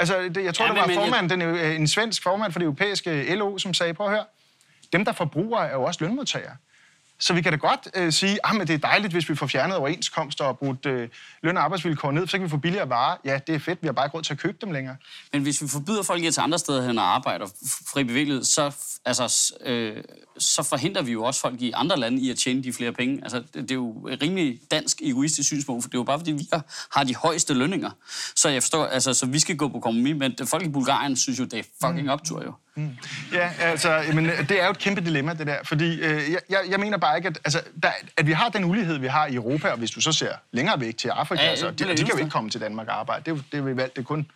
[0.00, 2.58] Altså, det, jeg tror, ja, det var men, formand, den, øh, en svensk formand for
[2.58, 4.24] det europæiske LO, som sagde, prøv at høre,
[4.92, 6.56] dem, der forbruger, er jo også lønmodtagere.
[7.20, 9.46] Så vi kan da godt øh, sige, at ah, det er dejligt, hvis vi får
[9.46, 11.08] fjernet overenskomster og brugt øh,
[11.42, 13.16] løn- og arbejdsvilkår ned, så kan vi få billigere varer.
[13.24, 14.96] Ja, det er fedt, vi har bare ikke råd til at købe dem længere.
[15.32, 17.50] Men hvis vi forbyder folk at tage andre steder hen og arbejde og
[17.92, 19.96] fri bevægelighed, så, altså, øh,
[20.38, 23.20] så forhindrer vi jo også folk i andre lande i at tjene de flere penge.
[23.22, 26.18] Altså, det, det er jo et rimelig dansk egoistisk synspunkt, for det er jo bare
[26.18, 26.48] fordi, vi
[26.92, 27.90] har de højeste lønninger.
[28.36, 31.38] Så jeg forstår, altså, så vi skal gå på kompromis, men folk i Bulgarien synes
[31.38, 32.52] jo, det er fucking optur jo.
[32.80, 32.96] Mm.
[33.32, 35.56] Ja, altså, men det er jo et kæmpe dilemma, det der.
[35.64, 38.98] Fordi øh, jeg, jeg mener bare ikke, at, altså, der, at vi har den ulighed,
[38.98, 41.70] vi har i Europa, og hvis du så ser længere væk til Afrika, ja, altså,
[41.70, 43.30] de, de kan jo ikke komme til Danmark og arbejde.
[43.30, 44.26] Det er, det valgt, det er kun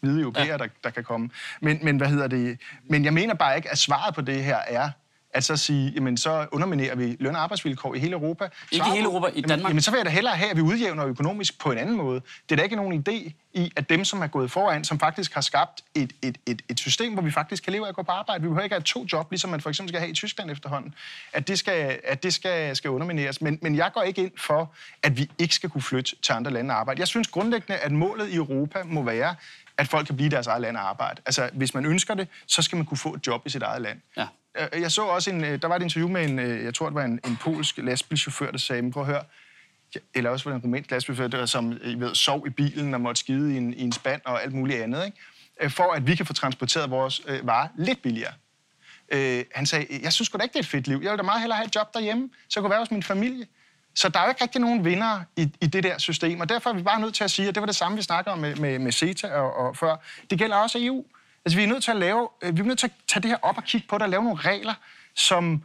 [0.00, 0.56] hvide europæere, ja.
[0.56, 1.30] der, der kan komme.
[1.60, 2.58] Men, men hvad hedder det?
[2.84, 4.90] Men jeg mener bare ikke, at svaret på det her er,
[5.32, 8.48] at så sige, jamen så underminerer vi løn- og arbejdsvilkår i hele Europa.
[8.72, 9.70] Ikke i hele Europa, i Danmark.
[9.70, 12.20] Jamen, så vil jeg da hellere have, at vi udjævner økonomisk på en anden måde.
[12.48, 15.34] Det er da ikke nogen idé i, at dem, som er gået foran, som faktisk
[15.34, 18.02] har skabt et, et, et, et system, hvor vi faktisk kan leve af at gå
[18.02, 18.42] på arbejde.
[18.42, 20.94] Vi behøver ikke have to job, ligesom man for eksempel skal have i Tyskland efterhånden.
[21.32, 23.40] At det skal, at det skal, skal undermineres.
[23.40, 26.50] Men, men jeg går ikke ind for, at vi ikke skal kunne flytte til andre
[26.50, 27.00] lande og arbejde.
[27.00, 29.34] Jeg synes grundlæggende, at målet i Europa må være,
[29.78, 31.22] at folk kan blive deres eget land og arbejde.
[31.26, 33.82] Altså, hvis man ønsker det, så skal man kunne få et job i sit eget
[33.82, 34.00] land.
[34.16, 34.26] Ja.
[34.58, 36.86] Øh, jeg så også en, øh, der var et interview med en, øh, jeg tror
[36.86, 39.24] det var en, en polsk lastbilchauffør, der sagde, prøv at høre,
[40.14, 43.00] eller også var det en rumænsk lastbilchauffør, der som I ved, sov i bilen og
[43.00, 45.18] måtte skide i en, i en spand og alt muligt andet, ikke?
[45.68, 48.32] for at vi kan få transporteret vores øh, varer lidt billigere.
[49.12, 51.00] Øh, han sagde, jeg synes sgu da ikke, det er et fedt liv.
[51.02, 53.02] Jeg vil da meget hellere have et job derhjemme, så jeg kunne være hos min
[53.02, 53.46] familie.
[53.94, 56.70] Så der er jo ikke rigtig nogen vinder i, i det der system, og derfor
[56.70, 58.38] er vi bare nødt til at sige, at det var det samme, vi snakker om
[58.38, 59.96] med, med, med CETA og, og før.
[60.30, 61.04] Det gælder også EU.
[61.44, 63.30] Altså, vi er nødt til at lave, øh, vi er nødt til at tage det
[63.30, 64.74] her op og kigge på det og lave nogle regler,
[65.14, 65.62] som,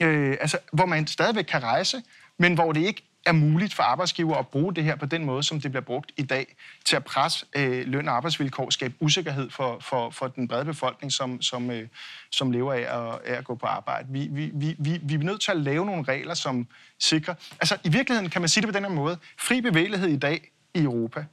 [0.00, 2.02] øh, altså, hvor man stadigvæk kan rejse,
[2.38, 5.42] men hvor det ikke er muligt for arbejdsgiver at bruge det her på den måde,
[5.42, 9.50] som det bliver brugt i dag, til at presse øh, løn- og arbejdsvilkår, skabe usikkerhed
[9.50, 11.88] for, for, for den brede befolkning, som, som, øh,
[12.30, 14.08] som lever af at, af at gå på arbejde.
[14.10, 16.66] Vi, vi, vi, vi, vi er nødt til at lave nogle regler, som
[16.98, 17.34] sikrer...
[17.60, 19.18] Altså, i virkeligheden kan man sige det på den her måde.
[19.38, 21.24] Fri bevægelighed i dag i Europa,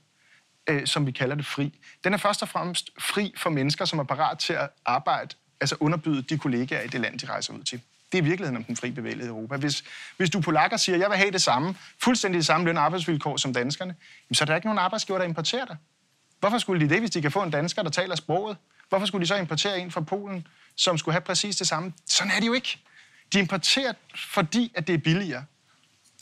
[0.67, 3.99] øh, som vi kalder det fri, den er først og fremmest fri for mennesker, som
[3.99, 7.63] er parat til at arbejde, altså underbyde de kollegaer i det land, de rejser ud
[7.63, 7.82] til.
[8.12, 9.58] Det er virkeligheden om den fri bevægelighed i Europa.
[9.58, 9.84] Hvis,
[10.17, 12.84] hvis du polakker siger, at jeg vil have det samme, fuldstændig det samme løn- og
[12.84, 13.95] arbejdsvilkår som danskerne,
[14.34, 15.77] så er der ikke nogen arbejdsgiver, der importerer dig.
[16.39, 18.58] Hvorfor skulle de det, hvis de kan få en dansker, der taler sproget?
[18.89, 21.93] Hvorfor skulle de så importere en fra Polen, som skulle have præcis det samme?
[22.06, 22.80] Sådan er det jo ikke.
[23.34, 25.45] De importerer, fordi at det er billigere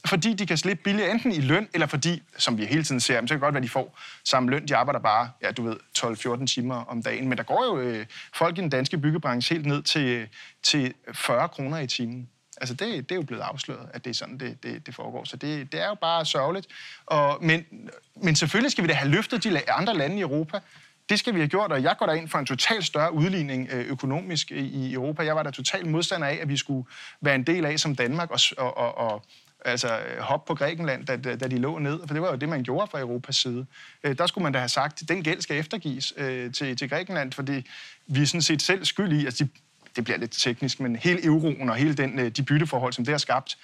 [0.05, 3.13] fordi de kan slippe billigere, enten i løn, eller fordi, som vi hele tiden ser,
[3.13, 4.67] så kan det godt være, de får samme løn.
[4.67, 7.27] De arbejder bare, ja, du ved, 12-14 timer om dagen.
[7.27, 10.27] Men der går jo øh, folk i den danske byggebranche helt ned til,
[10.63, 12.29] til 40 kroner i timen.
[12.57, 15.23] Altså, det, det er jo blevet afsløret, at det er sådan, det, det, det foregår.
[15.23, 16.67] Så det, det er jo bare sørgeligt.
[17.05, 17.65] Og, men,
[18.15, 20.59] men selvfølgelig skal vi da have løftet de andre lande i Europa.
[21.09, 23.69] Det skal vi have gjort, og jeg går der ind for en total større udligning
[23.71, 25.23] øh, økonomisk i Europa.
[25.23, 26.87] Jeg var da total modstander af, at vi skulle
[27.21, 28.39] være en del af som Danmark og,
[28.77, 29.25] og, og,
[29.65, 32.49] Altså øh, hop på Grækenland, da, da de lå ned, for det var jo det,
[32.49, 33.65] man gjorde fra Europas side.
[34.03, 36.89] Øh, der skulle man da have sagt, at den gæld skal eftergives øh, til, til
[36.89, 37.67] Grækenland, fordi
[38.07, 39.49] vi er sådan set selv skyld i, altså de,
[39.95, 43.13] det bliver lidt teknisk, men hele euroen og hele den, øh, de bytteforhold, som det
[43.13, 43.57] har skabt,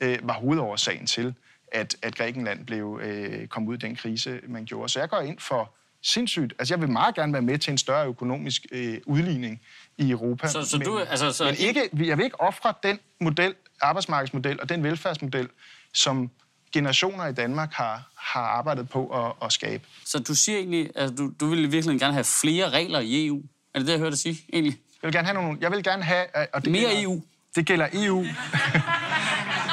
[0.00, 1.34] øh, var hovedårsagen til,
[1.72, 4.88] at, at Grækenland blev øh, kom ud af den krise, man gjorde.
[4.88, 6.52] Så jeg går ind for sindssygt.
[6.58, 9.60] Altså, jeg vil meget gerne være med til en større økonomisk øh, udligning
[9.98, 10.48] i Europa.
[10.48, 14.60] Så, så men, du, altså, så men ikke, jeg vil ikke ofre den model, arbejdsmarkedsmodel
[14.60, 15.48] og den velfærdsmodel,
[15.94, 16.30] som
[16.72, 19.84] generationer i Danmark har, har arbejdet på at, at skabe.
[20.04, 23.26] Så du siger egentlig, at altså, du, du vil virkelig gerne have flere regler i
[23.26, 23.42] EU?
[23.74, 24.78] Er det det, jeg hørte dig sige, egentlig?
[25.02, 25.58] Jeg vil gerne have nogle...
[25.60, 26.26] Jeg vil gerne have...
[26.52, 27.22] Og det Mere gælder, EU?
[27.56, 28.24] Det gælder EU.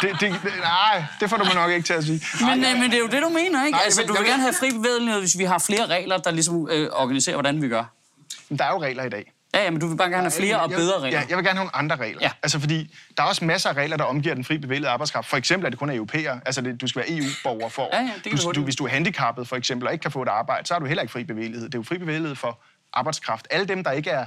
[0.01, 2.21] det, det, nej, det får du mig nok ikke til at sige.
[2.39, 3.77] Men, nej, øh, men det er jo det, du mener, ikke?
[3.77, 6.31] Nej, altså, du vil, vil gerne have fri bevægelighed, hvis vi har flere regler, der
[6.31, 7.83] ligesom øh, organiserer, hvordan vi gør.
[8.49, 9.33] Men der er jo regler i dag.
[9.53, 11.19] Ja, ja, men du vil bare gerne have flere og bedre regler.
[11.19, 12.19] Ja, jeg vil gerne have nogle andre regler.
[12.21, 12.31] Ja.
[12.43, 15.27] Altså, fordi der er også masser af regler, der omgiver den fri bevægelighed arbejdskraft.
[15.27, 16.39] For eksempel er det kun europæer.
[16.45, 17.89] Altså, det, du skal være EU-borger for.
[17.93, 20.11] Ja, ja, det kan du, du, hvis du er handicappet, for eksempel, og ikke kan
[20.11, 21.65] få et arbejde, så har du heller ikke fri bevægelighed.
[21.65, 23.47] Det er jo fri bevægelighed for arbejdskraft.
[23.51, 24.25] Alle dem, der ikke er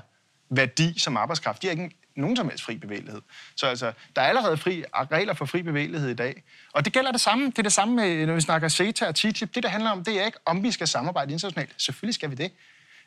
[0.51, 3.21] værdi som arbejdskraft, de har ikke nogen som helst fri bevægelighed.
[3.57, 6.43] Så altså, der er allerede fri, regler for fri bevægelighed i dag.
[6.73, 7.47] Og det gælder det samme.
[7.47, 9.55] Det er det samme, med, når vi snakker CETA og TTIP.
[9.55, 11.75] Det, der handler om, det er ikke, om vi skal samarbejde internationalt.
[11.77, 12.53] Selvfølgelig skal vi det.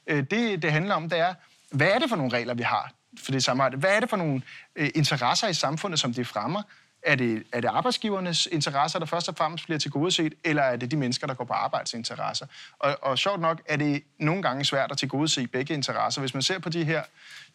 [0.07, 1.33] Øh, det, det handler om, det er,
[1.71, 3.77] hvad er det for nogle regler, vi har for det samarbejde?
[3.77, 4.41] Hvad er det for nogle
[4.75, 6.63] øh, interesser i samfundet, som det fremmer?
[7.05, 10.91] Er det, er det arbejdsgivernes interesser, der først og fremmest bliver tilgodeset, eller er det
[10.91, 12.45] de mennesker, der går på arbejdsinteresser?
[12.79, 16.21] Og, og sjovt nok er det nogle gange svært at tilgodese begge interesser.
[16.21, 17.03] Hvis man ser på de her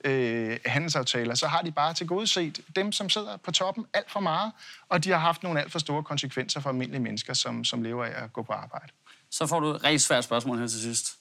[0.04, 4.52] øh, handelsaftaler, så har de bare tilgodeset dem, som sidder på toppen alt for meget,
[4.88, 8.04] og de har haft nogle alt for store konsekvenser for almindelige mennesker, som, som lever
[8.04, 8.92] af at gå på arbejde.
[9.30, 11.16] Så får du et rigtig svært spørgsmål her til sidst.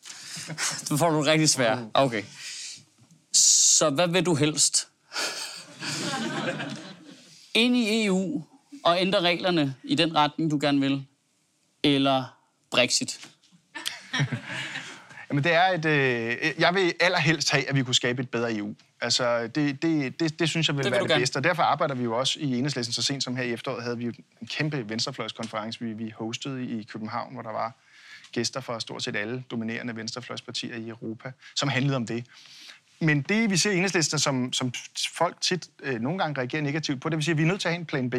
[0.90, 1.78] Du får du rigtig svært.
[1.94, 2.24] Okay.
[3.34, 4.88] Så hvad vil du helst?
[7.58, 8.44] Ind i EU
[8.84, 11.06] og ændre reglerne i den retning, du gerne vil?
[11.84, 12.38] Eller
[12.72, 13.20] Brexit?
[15.30, 15.86] Jamen, det er et...
[15.86, 18.76] Øh, jeg vil allerhelst have, at vi kunne skabe et bedre EU.
[19.02, 21.38] Altså, det, det, det, det synes jeg vil, det vil være det bedste.
[21.38, 22.94] Og derfor arbejder vi jo også i Enhedslisten.
[22.94, 26.66] Så sent som her i efteråret havde vi jo en kæmpe venstrefløjskonference, vi, vi hostede
[26.66, 27.74] i København, hvor der var
[28.32, 32.26] gæster fra stort set alle dominerende venstrefløjspartier i Europa, som handlede om det.
[33.00, 34.74] Men det, vi ser i enhedslisten, som, som
[35.18, 37.62] folk tit øh, nogle gange reagerer negativt på, det vil sige, at vi er nødt
[37.62, 38.16] til at have en plan B.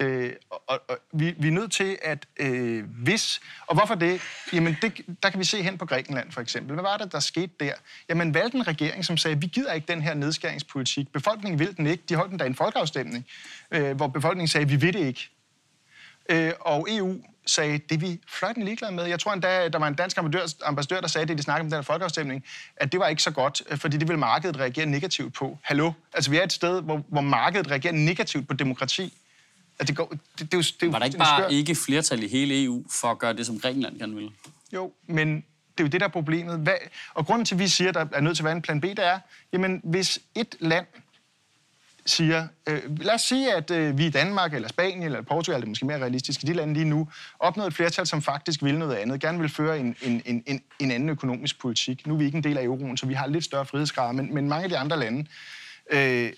[0.00, 3.40] Øh, og, og vi, vi er nødt til at, øh, hvis...
[3.66, 4.20] Og hvorfor det?
[4.52, 6.72] Jamen, det, der kan vi se hen på Grækenland, for eksempel.
[6.74, 7.72] Hvad var det, der skete der?
[8.08, 11.12] Jamen, valgte en regering, som sagde, vi gider ikke den her nedskæringspolitik.
[11.12, 12.02] Befolkningen vil den ikke.
[12.08, 13.26] De holdt den da en folkeafstemning,
[13.70, 15.30] øh, hvor befolkningen sagde, vi vil det ikke.
[16.28, 19.04] Øh, og EU sagde, det er vi fløjten ligeglade med.
[19.04, 21.70] Jeg tror endda, der var en dansk ambassadør, ambassadør der sagde det, de snakkede om
[21.70, 22.44] den her folkeafstemning,
[22.76, 25.58] at det var ikke så godt, øh, fordi det ville markedet reagere negativt på.
[25.62, 25.92] Hallo?
[26.14, 29.14] Altså, vi er et sted, hvor, hvor markedet reagerer negativt på demokrati.
[29.78, 31.48] At det, går, det, det, det, det er var der ikke bare skør.
[31.48, 34.30] ikke flertal i hele EU for at gøre det, som Grækenland gerne vil?
[34.72, 35.44] Jo, men det
[35.80, 36.58] er jo det, der er problemet.
[36.58, 36.74] Hvad,
[37.14, 38.80] og grunden til, at vi siger, at der er nødt til at være en plan
[38.80, 39.18] B, det er,
[39.52, 40.86] jamen, hvis et land
[42.06, 45.66] siger, øh, lad os sige, at øh, vi i Danmark, eller Spanien, eller Portugal, det
[45.66, 48.78] er måske mere realistisk, i de lande lige nu, opnået et flertal, som faktisk vil
[48.78, 52.06] noget andet, gerne vil føre en, en, en, en, en anden økonomisk politik.
[52.06, 54.34] Nu er vi ikke en del af euroen, så vi har lidt større frihedsgrad, men,
[54.34, 55.26] men mange af de andre lande,
[55.90, 56.32] øh,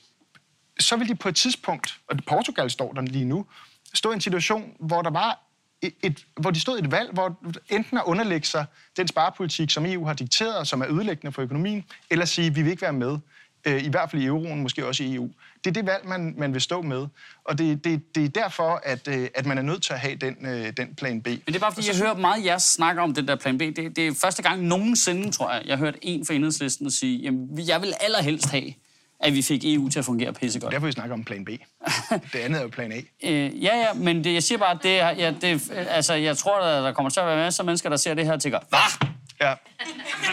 [0.81, 3.47] så vil de på et tidspunkt, og Portugal står der lige nu,
[3.95, 5.41] stå i en situation, hvor der var
[5.83, 9.71] et, et, hvor de stod i et valg, hvor enten at underlægge sig den sparepolitik,
[9.71, 12.83] som EU har dikteret, som er ødelæggende for økonomien, eller sige, at vi vil ikke
[12.83, 13.19] være med
[13.65, 15.31] øh, i hvert fald i euroen, måske også i EU.
[15.65, 17.07] Det er det valg, man, man vil stå med.
[17.45, 20.15] Og det, det, det er derfor, at, øh, at man er nødt til at have
[20.15, 21.27] den, øh, den plan B.
[21.27, 23.61] Men det er bare, fordi jeg hører meget jer snakke om den der plan B.
[23.61, 27.19] Det, det er første gang nogensinde, tror jeg, jeg har hørt en fra enhedslisten sige,
[27.19, 28.73] jamen, jeg vil allerhelst have,
[29.21, 30.73] at vi fik EU til at fungere pissegodt.
[30.73, 31.49] Derfor vi snakker om plan B.
[32.33, 32.97] Det andet er jo plan A.
[33.29, 36.61] øh, ja, ja, men det, jeg siger bare, at det, ja, det, altså, jeg tror,
[36.61, 38.59] at der kommer til at være masser af mennesker, der ser det her og tænker,
[38.69, 39.09] hvad?
[39.45, 39.55] Ja.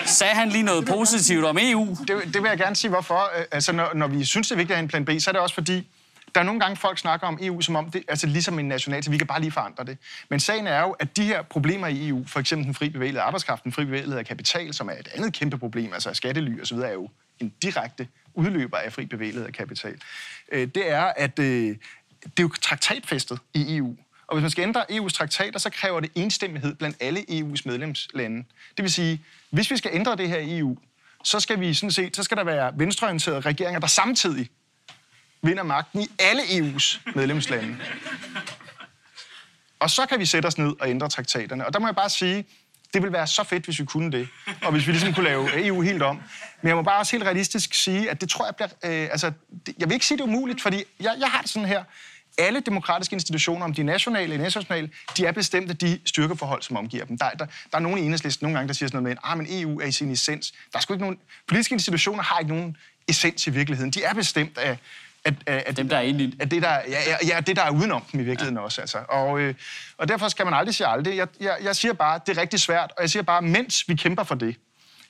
[0.05, 1.97] Sagde han lige noget positivt om EU?
[2.07, 3.31] Det, det vil jeg gerne sige, hvorfor.
[3.39, 5.29] Øh, altså, når, når vi synes, det er vigtigt at have en plan B, så
[5.29, 5.87] er det også fordi,
[6.35, 9.03] der er nogle gange, folk snakker om EU som om det, altså ligesom en national,
[9.03, 9.97] så vi kan bare lige forandre det.
[10.29, 13.21] Men sagen er jo, at de her problemer i EU, for eksempel den fri bevægelighed
[13.21, 16.61] af arbejdskraft, den fri bevægelighed af kapital, som er et andet kæmpe problem, altså skattely
[16.61, 20.01] og så videre, er jo en direkte udløber af fri bevægelighed af kapital.
[20.51, 23.95] Øh, det er, at øh, det er jo traktatfæstet i EU.
[24.31, 28.43] Og hvis man skal ændre EU's traktater, så kræver det enstemmighed blandt alle EU's medlemslande.
[28.77, 30.77] Det vil sige, hvis vi skal ændre det her i EU,
[31.23, 34.49] så skal vi sådan set, så skal der være venstreorienterede regeringer, der samtidig
[35.41, 37.77] vinder magten i alle EU's medlemslande.
[39.79, 41.65] Og så kan vi sætte os ned og ændre traktaterne.
[41.65, 42.45] Og der må jeg bare sige,
[42.93, 44.27] det ville være så fedt, hvis vi kunne det.
[44.61, 46.21] Og hvis vi ligesom kunne lave EU helt om.
[46.61, 48.69] Men jeg må bare også helt realistisk sige, at det tror jeg bliver...
[48.83, 49.31] Øh, altså,
[49.65, 51.83] det, jeg vil ikke sige, det er umuligt, fordi jeg, jeg har det sådan her
[52.37, 56.61] alle demokratiske institutioner, om de er nationale eller internationale, de er bestemt af de styrkeforhold,
[56.61, 57.17] som omgiver dem.
[57.17, 59.31] Der, der, der er nogen i enhedslisten nogle gange, der siger sådan noget med, at
[59.31, 60.53] ah, men EU er i sin essens.
[60.71, 61.19] Der er sgu ikke nogen...
[61.47, 63.91] Politiske institutioner har ikke nogen essens i virkeligheden.
[63.91, 64.77] De er bestemt af,
[65.25, 67.71] at, at, at dem, der er i At det, der, ja, ja, det, der er
[67.71, 68.63] udenom dem i virkeligheden ja.
[68.63, 68.81] også.
[68.81, 68.97] Altså.
[69.09, 69.53] Og, øh,
[69.97, 71.17] og derfor skal man aldrig sige aldrig.
[71.17, 73.95] Jeg, jeg, jeg siger bare, det er rigtig svært, og jeg siger bare, mens vi
[73.95, 74.55] kæmper for det,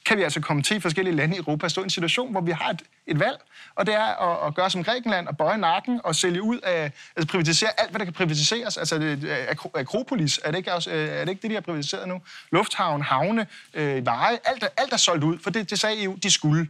[0.05, 2.51] kan vi altså komme til forskellige lande i Europa stå i en situation, hvor vi
[2.51, 3.37] har et, et valg,
[3.75, 6.91] og det er at, at gøre som Grækenland og bøje nakken og sælge ud af,
[7.15, 8.77] altså privatisere alt, hvad der kan privatiseres.
[8.77, 12.07] Altså det, Akropolis, er det, ikke også, øh, er det ikke det, de har privatiseret
[12.07, 12.21] nu?
[12.51, 16.31] Lufthavn, havne, øh, veje, alt, alt er solgt ud, for det, det sagde EU, de
[16.31, 16.67] skulle.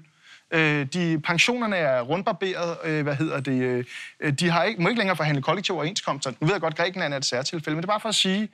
[0.53, 3.85] Øh, de, pensionerne er rundbarberet, øh, hvad hedder det,
[4.19, 6.31] øh, de har ikke, må ikke længere forhandle kollektive overenskomster.
[6.39, 8.15] Nu ved jeg godt, at Grækenland er et særtilfælde, men det er bare for at
[8.15, 8.49] sige,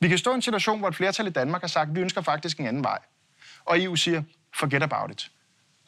[0.00, 2.00] vi kan stå i en situation, hvor et flertal i Danmark har sagt, at vi
[2.00, 2.98] ønsker faktisk en anden vej.
[3.64, 4.22] Og EU siger,
[4.54, 5.30] forget about it.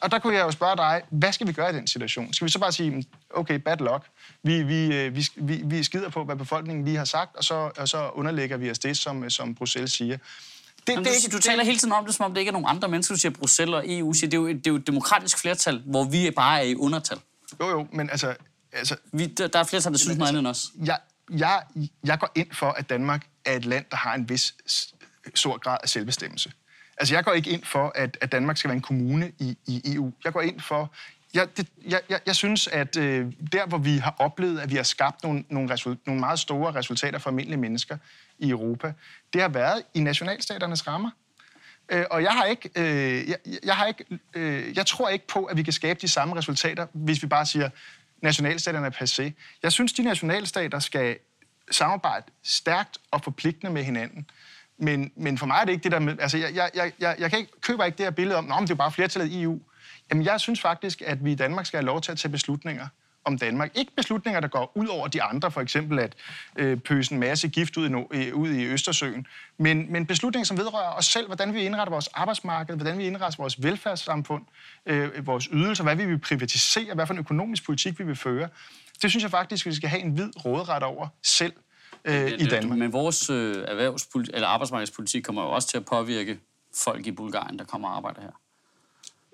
[0.01, 2.33] Og der kunne jeg jo spørge dig, hvad skal vi gøre i den situation?
[2.33, 4.05] Skal vi så bare sige, okay, bad luck,
[4.43, 7.71] vi, vi, øh, vi, vi, vi skider på, hvad befolkningen lige har sagt, og så,
[7.77, 10.17] og så underlægger vi os det, som, som Bruxelles siger.
[10.17, 12.53] Det, Jamen, det, du, du taler hele tiden om det, som om det ikke er
[12.53, 14.13] nogen andre mennesker, du siger Bruxelles og EU.
[14.13, 16.75] Siger, det, er jo, det er jo et demokratisk flertal, hvor vi bare er i
[16.75, 17.19] undertal.
[17.59, 18.35] Jo, jo, men altså...
[18.71, 20.71] altså vi, der, der er flertal, der synes noget andet end os.
[20.85, 20.99] Jeg,
[21.31, 21.63] jeg,
[22.03, 24.55] jeg går ind for, at Danmark er et land, der har en vis
[25.35, 26.51] stor grad af selvbestemmelse.
[26.97, 29.81] Altså, jeg går ikke ind for, at, at Danmark skal være en kommune i, i
[29.95, 30.11] EU.
[30.23, 30.93] Jeg går ind for...
[31.33, 34.75] Jeg, det, jeg, jeg, jeg synes, at øh, der, hvor vi har oplevet, at vi
[34.75, 37.97] har skabt nogle, nogle, result, nogle meget store resultater for almindelige mennesker
[38.39, 38.93] i Europa,
[39.33, 41.09] det har været i nationalstaternes rammer.
[41.89, 45.45] Øh, og jeg har ikke, øh, jeg, jeg har ikke, øh, jeg tror ikke på,
[45.45, 47.69] at vi kan skabe de samme resultater, hvis vi bare siger,
[48.21, 49.31] nationalstaterne er passé.
[49.63, 51.17] Jeg synes, de nationalstater skal
[51.71, 54.29] samarbejde stærkt og forpligtende med hinanden.
[54.79, 56.19] Men, men for mig er det ikke det der med...
[56.19, 58.61] Altså, jeg, jeg, jeg, jeg jeg kan ikke, køber ikke det her billede om, at
[58.61, 59.59] det er bare flertallet i EU.
[60.09, 62.87] Jamen, jeg synes faktisk, at vi i Danmark skal have lov til at tage beslutninger
[63.27, 63.71] om Danmark.
[63.75, 66.15] Ikke beslutninger, der går ud over de andre, for eksempel at
[66.55, 70.57] øh, pøse en masse gift ud i, øh, ud i Østersøen, men, men beslutninger, som
[70.57, 74.43] vedrører os selv, hvordan vi indretter vores arbejdsmarked, hvordan vi indretter vores velfærdssamfund,
[74.85, 78.49] øh, vores ydelser, hvad vi vil privatisere, hvad for en økonomisk politik vi vil føre.
[79.01, 81.53] Det synes jeg faktisk, vi skal have en vid råderet over selv
[82.07, 82.79] øh, i Danmark.
[82.79, 86.39] Men vores øh, erhvervspolitik, eller arbejdsmarkedspolitik kommer jo også til at påvirke
[86.75, 88.31] folk i Bulgarien, der kommer og arbejder her.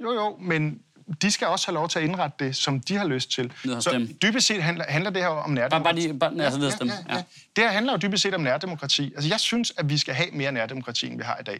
[0.04, 0.82] Jo, jo, men
[1.22, 3.52] de skal også have lov til at indrette det, som de har lyst til.
[3.80, 4.18] Så dem.
[4.22, 6.08] dybest set handler, handler det her om nærdemokrati.
[6.08, 7.24] Bare, bare, bare altså, ja, ja, ja, ja.
[7.56, 9.14] Det her handler jo dybest set om nærdemokrati.
[9.16, 11.60] Altså, jeg synes, at vi skal have mere nærdemokrati, end vi har i dag.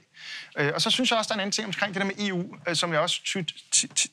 [0.58, 2.16] Øh, og så synes jeg også, der er en anden ting omkring det der med
[2.20, 3.44] EU, øh, som jeg også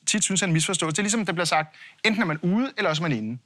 [0.05, 0.95] tit synes er en misforståelse.
[0.95, 3.37] Det er ligesom, der bliver sagt, enten er man ude, eller også er man inde.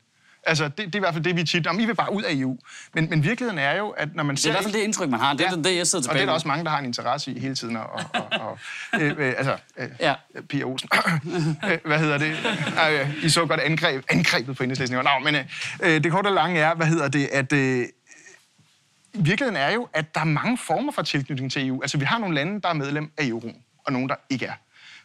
[0.45, 1.67] Altså, det, det er i hvert fald det, vi tit...
[1.67, 2.57] Om I vil bare ud af EU.
[2.93, 4.49] Men, men virkeligheden er jo, at når man ser...
[4.49, 5.33] Det er i hvert fald det indtryk, man har.
[5.33, 6.79] Det er ja, det, jeg sidder tilbage Og det er der også mange, der har
[6.79, 7.77] en interesse i hele tiden.
[7.77, 8.59] Og, og, og,
[9.01, 10.13] øh, øh, altså, øh, ja.
[10.49, 10.89] Pia Olsen.
[11.69, 12.37] øh, hvad hedder det?
[12.91, 14.99] Øh, I så godt angreb, angrebet på enhedslisten.
[14.99, 15.35] Nå, men
[15.83, 17.53] øh, det korte og lange er, hvad hedder det, at...
[17.53, 17.85] Øh,
[19.19, 21.81] virkeligheden er jo, at der er mange former for tilknytning til EU.
[21.81, 23.55] Altså, vi har nogle lande, der er medlem af euroen,
[23.85, 24.53] og nogle, der ikke er.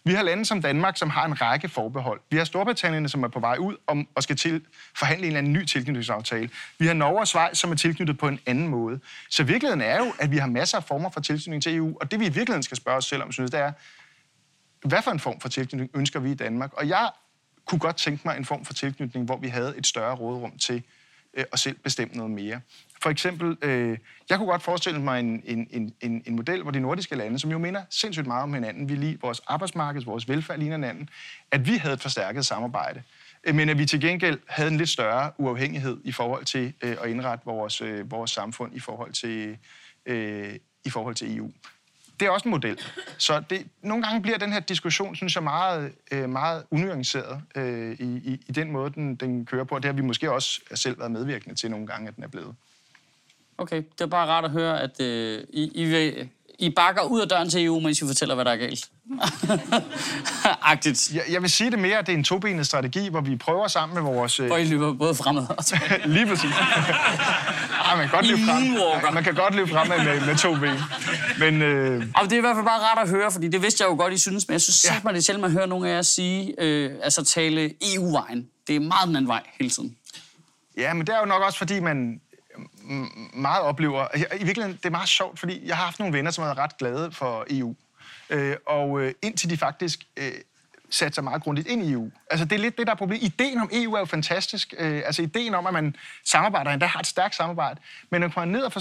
[0.05, 2.21] Vi har lande som Danmark, som har en række forbehold.
[2.31, 4.65] Vi har Storbritannien, som er på vej ud om, og skal til
[4.97, 6.51] forhandle en eller anden ny tilknytningsaftale.
[6.79, 9.01] Vi har Norge og Schweiz, som er tilknyttet på en anden måde.
[9.31, 12.11] Så virkeligheden er jo, at vi har masser af former for tilknytning til EU, og
[12.11, 13.73] det vi i virkeligheden skal spørge os selv om, synes, det er,
[14.89, 16.73] hvad for en form for tilknytning ønsker vi i Danmark?
[16.73, 17.11] Og jeg
[17.65, 20.83] kunne godt tænke mig en form for tilknytning, hvor vi havde et større rådrum til
[21.35, 22.61] øh, at selv bestemme noget mere.
[23.03, 23.99] For eksempel, øh,
[24.31, 27.51] jeg kunne godt forestille mig en, en, en, en model, hvor de nordiske lande, som
[27.51, 31.09] jo minder sindssygt meget om hinanden, vi lige vores arbejdsmarked, vores velfærd ligner hinanden,
[31.51, 33.03] at vi havde et forstærket samarbejde.
[33.45, 36.97] Øh, men at vi til gengæld havde en lidt større uafhængighed i forhold til øh,
[37.03, 39.59] at indrette vores, øh, vores samfund i forhold til,
[40.07, 41.51] øh, i forhold til EU
[42.21, 42.79] det er også en model.
[43.19, 47.93] Så det, nogle gange bliver den her diskussion, synes jeg, meget, øh, meget unuanceret øh,
[47.93, 49.79] i, i, i den måde, den, den kører på.
[49.79, 52.55] Det har vi måske også selv været medvirkende til nogle gange, at den er blevet.
[53.61, 57.21] Okay, det er bare rart at høre, at øh, I, I, vil, I bakker ud
[57.21, 58.89] af døren til EU, mens I fortæller, hvad der er galt.
[60.73, 61.11] Agtigt.
[61.15, 63.69] Jeg, jeg vil sige det mere, at det er en tobenet strategi, hvor vi prøver
[63.69, 64.41] sammen med vores...
[64.41, 64.47] Øh...
[64.47, 65.65] Hvor I løber både fremad og
[66.15, 66.51] Lige præcis.
[67.85, 69.15] Ej, man, kan godt løbe frem.
[69.15, 70.77] man kan godt løbe frem med, med to ben.
[71.39, 72.07] Men, øh...
[72.17, 73.97] Og det er i hvert fald bare rart at høre, fordi det vidste jeg jo
[73.97, 75.01] godt, I synes, men jeg synes ja.
[75.05, 78.47] mig, det sjældent, man hører nogen af jer sige, øh, altså tale EU-vejen.
[78.67, 79.97] Det er meget den anden vej hele tiden.
[80.77, 82.21] Ja, men det er jo nok også, fordi man
[83.35, 84.07] meget oplever...
[84.17, 86.79] I virkeligheden, det er meget sjovt, fordi jeg har haft nogle venner, som er ret
[86.79, 87.75] glade for EU.
[88.31, 90.33] Øh, og øh, indtil de faktisk øh,
[90.91, 92.11] satte sig meget grundigt ind i EU.
[92.31, 93.23] Altså, det er lidt det, der er problemet.
[93.23, 94.75] Ideen om EU er jo fantastisk.
[94.79, 97.81] Øh, altså, ideen om, at man samarbejder, endda har et stærkt samarbejde.
[98.11, 98.81] Men når man kommer ned og for,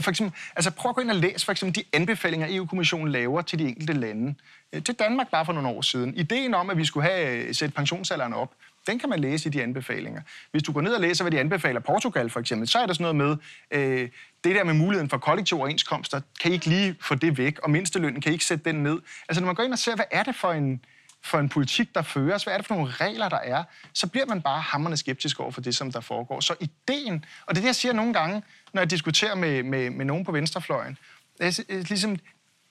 [0.00, 3.42] for eksempel, altså prøv at gå ind og læse for eksempel de anbefalinger, EU-kommissionen laver
[3.42, 4.34] til de enkelte lande.
[4.72, 6.14] Øh, til Danmark bare for nogle år siden.
[6.16, 8.52] Ideen om, at vi skulle have øh, sætte pensionsalderen op,
[8.86, 10.20] Den kan man læse i de anbefalinger.
[10.50, 12.92] Hvis du går ned og læser, hvad de anbefaler Portugal for eksempel, så er der
[12.92, 13.36] sådan noget med,
[13.80, 14.08] øh,
[14.44, 17.70] det der med muligheden for kollektive overenskomster, kan I ikke lige få det væk, og
[17.70, 18.98] mindstelønnen kan I ikke sætte den ned.
[19.28, 20.84] Altså når man går ind og ser, hvad er det for en,
[21.22, 24.26] for en politik, der føres, hvad er det for nogle regler, der er, så bliver
[24.26, 26.40] man bare hammerne skeptisk over for det, som der foregår.
[26.40, 28.42] Så ideen, og det er det, jeg siger nogle gange,
[28.72, 30.98] når jeg diskuterer med, med, med nogen på venstrefløjen,
[31.38, 32.16] jeg, ligesom,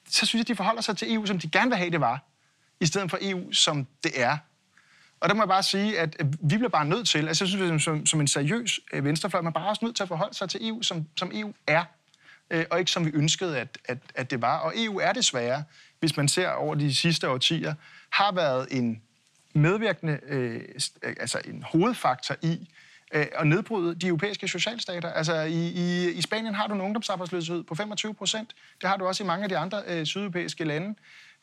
[0.10, 2.24] så synes jeg, de forholder sig til EU, som de gerne vil have, det var,
[2.80, 4.38] i stedet for EU, som det er.
[5.20, 7.84] Og der må jeg bare sige, at vi bliver bare nødt til, altså jeg synes,
[7.84, 10.68] som, som en seriøs øh, venstrefløj, man bare også nødt til at forholde sig til
[10.68, 11.84] EU, som, som EU er,
[12.50, 14.58] øh, og ikke som vi ønskede, at, at, at det var.
[14.58, 15.64] Og EU er desværre,
[16.00, 17.74] hvis man ser over de sidste årtier,
[18.10, 19.02] har været en
[19.54, 20.62] medvirkende, øh,
[21.04, 22.70] altså en hovedfaktor i
[23.14, 25.12] øh, at nedbryde de europæiske socialstater.
[25.12, 28.56] Altså i, i, i Spanien har du en ungdomsarbejdsløshed på 25 procent.
[28.82, 30.96] Det har du også i mange af de andre øh, sydeuropæiske lande.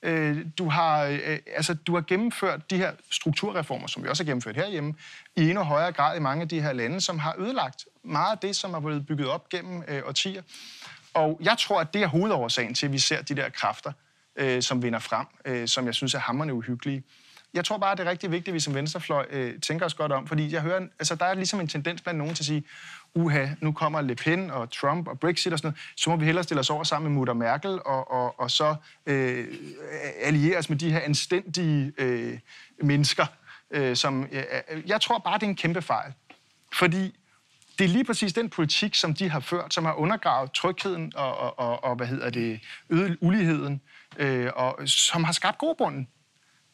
[0.02, 4.26] Øh, du, har, øh, altså, du har gennemført de her strukturreformer, som vi også har
[4.26, 4.94] gennemført herhjemme,
[5.36, 8.38] i endnu højere grad i mange af de her lande, som har ødelagt meget af
[8.38, 10.42] det, som er blevet bygget op gennem øh, årtier.
[11.14, 13.92] Og jeg tror, at det er hovedårsagen til, at vi ser de der kræfter,
[14.36, 17.02] øh, som vinder frem, øh, som jeg synes er hammerne uhyggelige.
[17.54, 20.12] Jeg tror bare, det er rigtig vigtigt, at vi som venstrefløj øh, tænker os godt
[20.12, 22.64] om, fordi jeg hører, altså, der er ligesom en tendens blandt nogen til at sige,
[23.14, 26.24] uha, nu kommer Le Pen og Trump og Brexit og sådan noget, så må vi
[26.24, 28.74] hellere stille os over sammen med Mutter Merkel og, og, og så
[29.06, 29.46] øh,
[30.22, 32.38] alliere os med de her anstændige øh,
[32.82, 33.26] mennesker,
[33.70, 34.26] øh, som...
[34.32, 36.12] Øh, øh, jeg tror bare, det er en kæmpe fejl.
[36.72, 37.14] Fordi
[37.78, 41.36] det er lige præcis den politik, som de har ført, som har undergravet trygheden og,
[41.36, 43.80] og, og, og hvad hedder det, øget uligheden,
[44.16, 46.08] øh, og som har skabt grobunden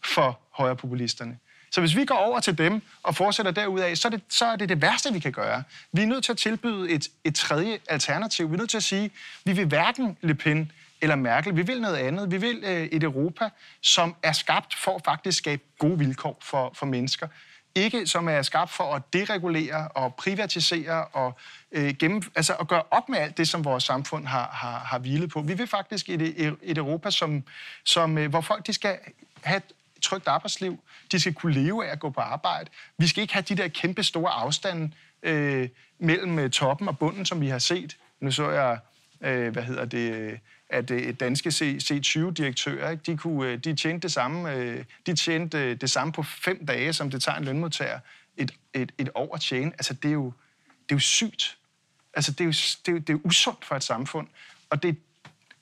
[0.05, 1.39] for højrepopulisterne.
[1.71, 4.57] Så hvis vi går over til dem og fortsætter derudaf, så er, det, så er
[4.57, 5.63] det det værste, vi kan gøre.
[5.93, 8.51] Vi er nødt til at tilbyde et, et tredje alternativ.
[8.51, 9.11] Vi er nødt til at sige,
[9.45, 11.57] vi vil hverken Le Pen eller Merkel.
[11.57, 12.31] Vi vil noget andet.
[12.31, 13.49] Vi vil øh, et Europa,
[13.81, 17.29] som er skabt for at faktisk skabe gode vilkår for, for mennesker.
[17.75, 21.39] Ikke som er skabt for at deregulere og privatisere og
[21.73, 24.99] øh, gennem, altså at gøre op med alt det, som vores samfund har, har, har
[24.99, 25.41] hvilet på.
[25.41, 27.43] Vi vil faktisk et, et Europa, som,
[27.85, 28.99] som, øh, hvor folk de skal
[29.43, 29.63] have
[30.01, 30.79] trygt arbejdsliv.
[31.13, 32.71] De skal kunne leve af at gå på arbejde.
[32.99, 34.91] Vi skal ikke have de der kæmpe store afstande
[35.23, 37.97] øh, mellem øh, toppen og bunden, som vi har set.
[38.21, 38.79] Nu så jeg,
[39.21, 44.55] øh, hvad hedder det, at øh, danske C20-direktører, de, kunne, øh, de tjente det samme,
[44.55, 47.99] øh, de tjente øh, det samme på fem dage, som det tager en lønmodtager
[48.37, 49.73] et, et, et år at tjene.
[49.73, 50.33] Altså, det er jo,
[50.67, 51.59] det er jo sygt.
[52.15, 54.29] Altså, det er jo, det, er jo, det er jo usundt for et samfund.
[54.71, 54.97] Og det,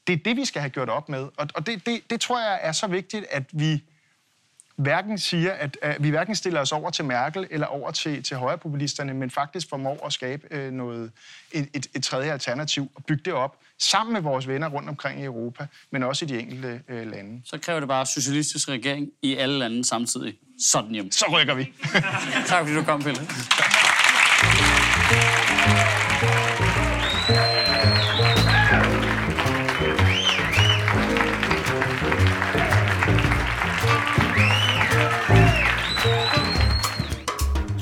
[0.06, 1.28] det er det, vi skal have gjort op med.
[1.36, 3.82] Og, og det, det, det tror jeg er så vigtigt, at vi
[4.78, 8.36] hverken siger, at, at vi hverken stiller os over til Merkel eller over til, til
[8.36, 11.10] højrepopulisterne, men faktisk formår at skabe øh, noget,
[11.52, 15.20] et, et, et tredje alternativ og bygge det op sammen med vores venner rundt omkring
[15.20, 17.42] i Europa, men også i de enkelte øh, lande.
[17.44, 20.34] Så kræver det bare socialistisk regering i alle lande samtidig.
[20.60, 21.10] Sådan hjem.
[21.10, 21.72] Så rykker vi.
[22.48, 23.20] tak fordi du kom, Pelle.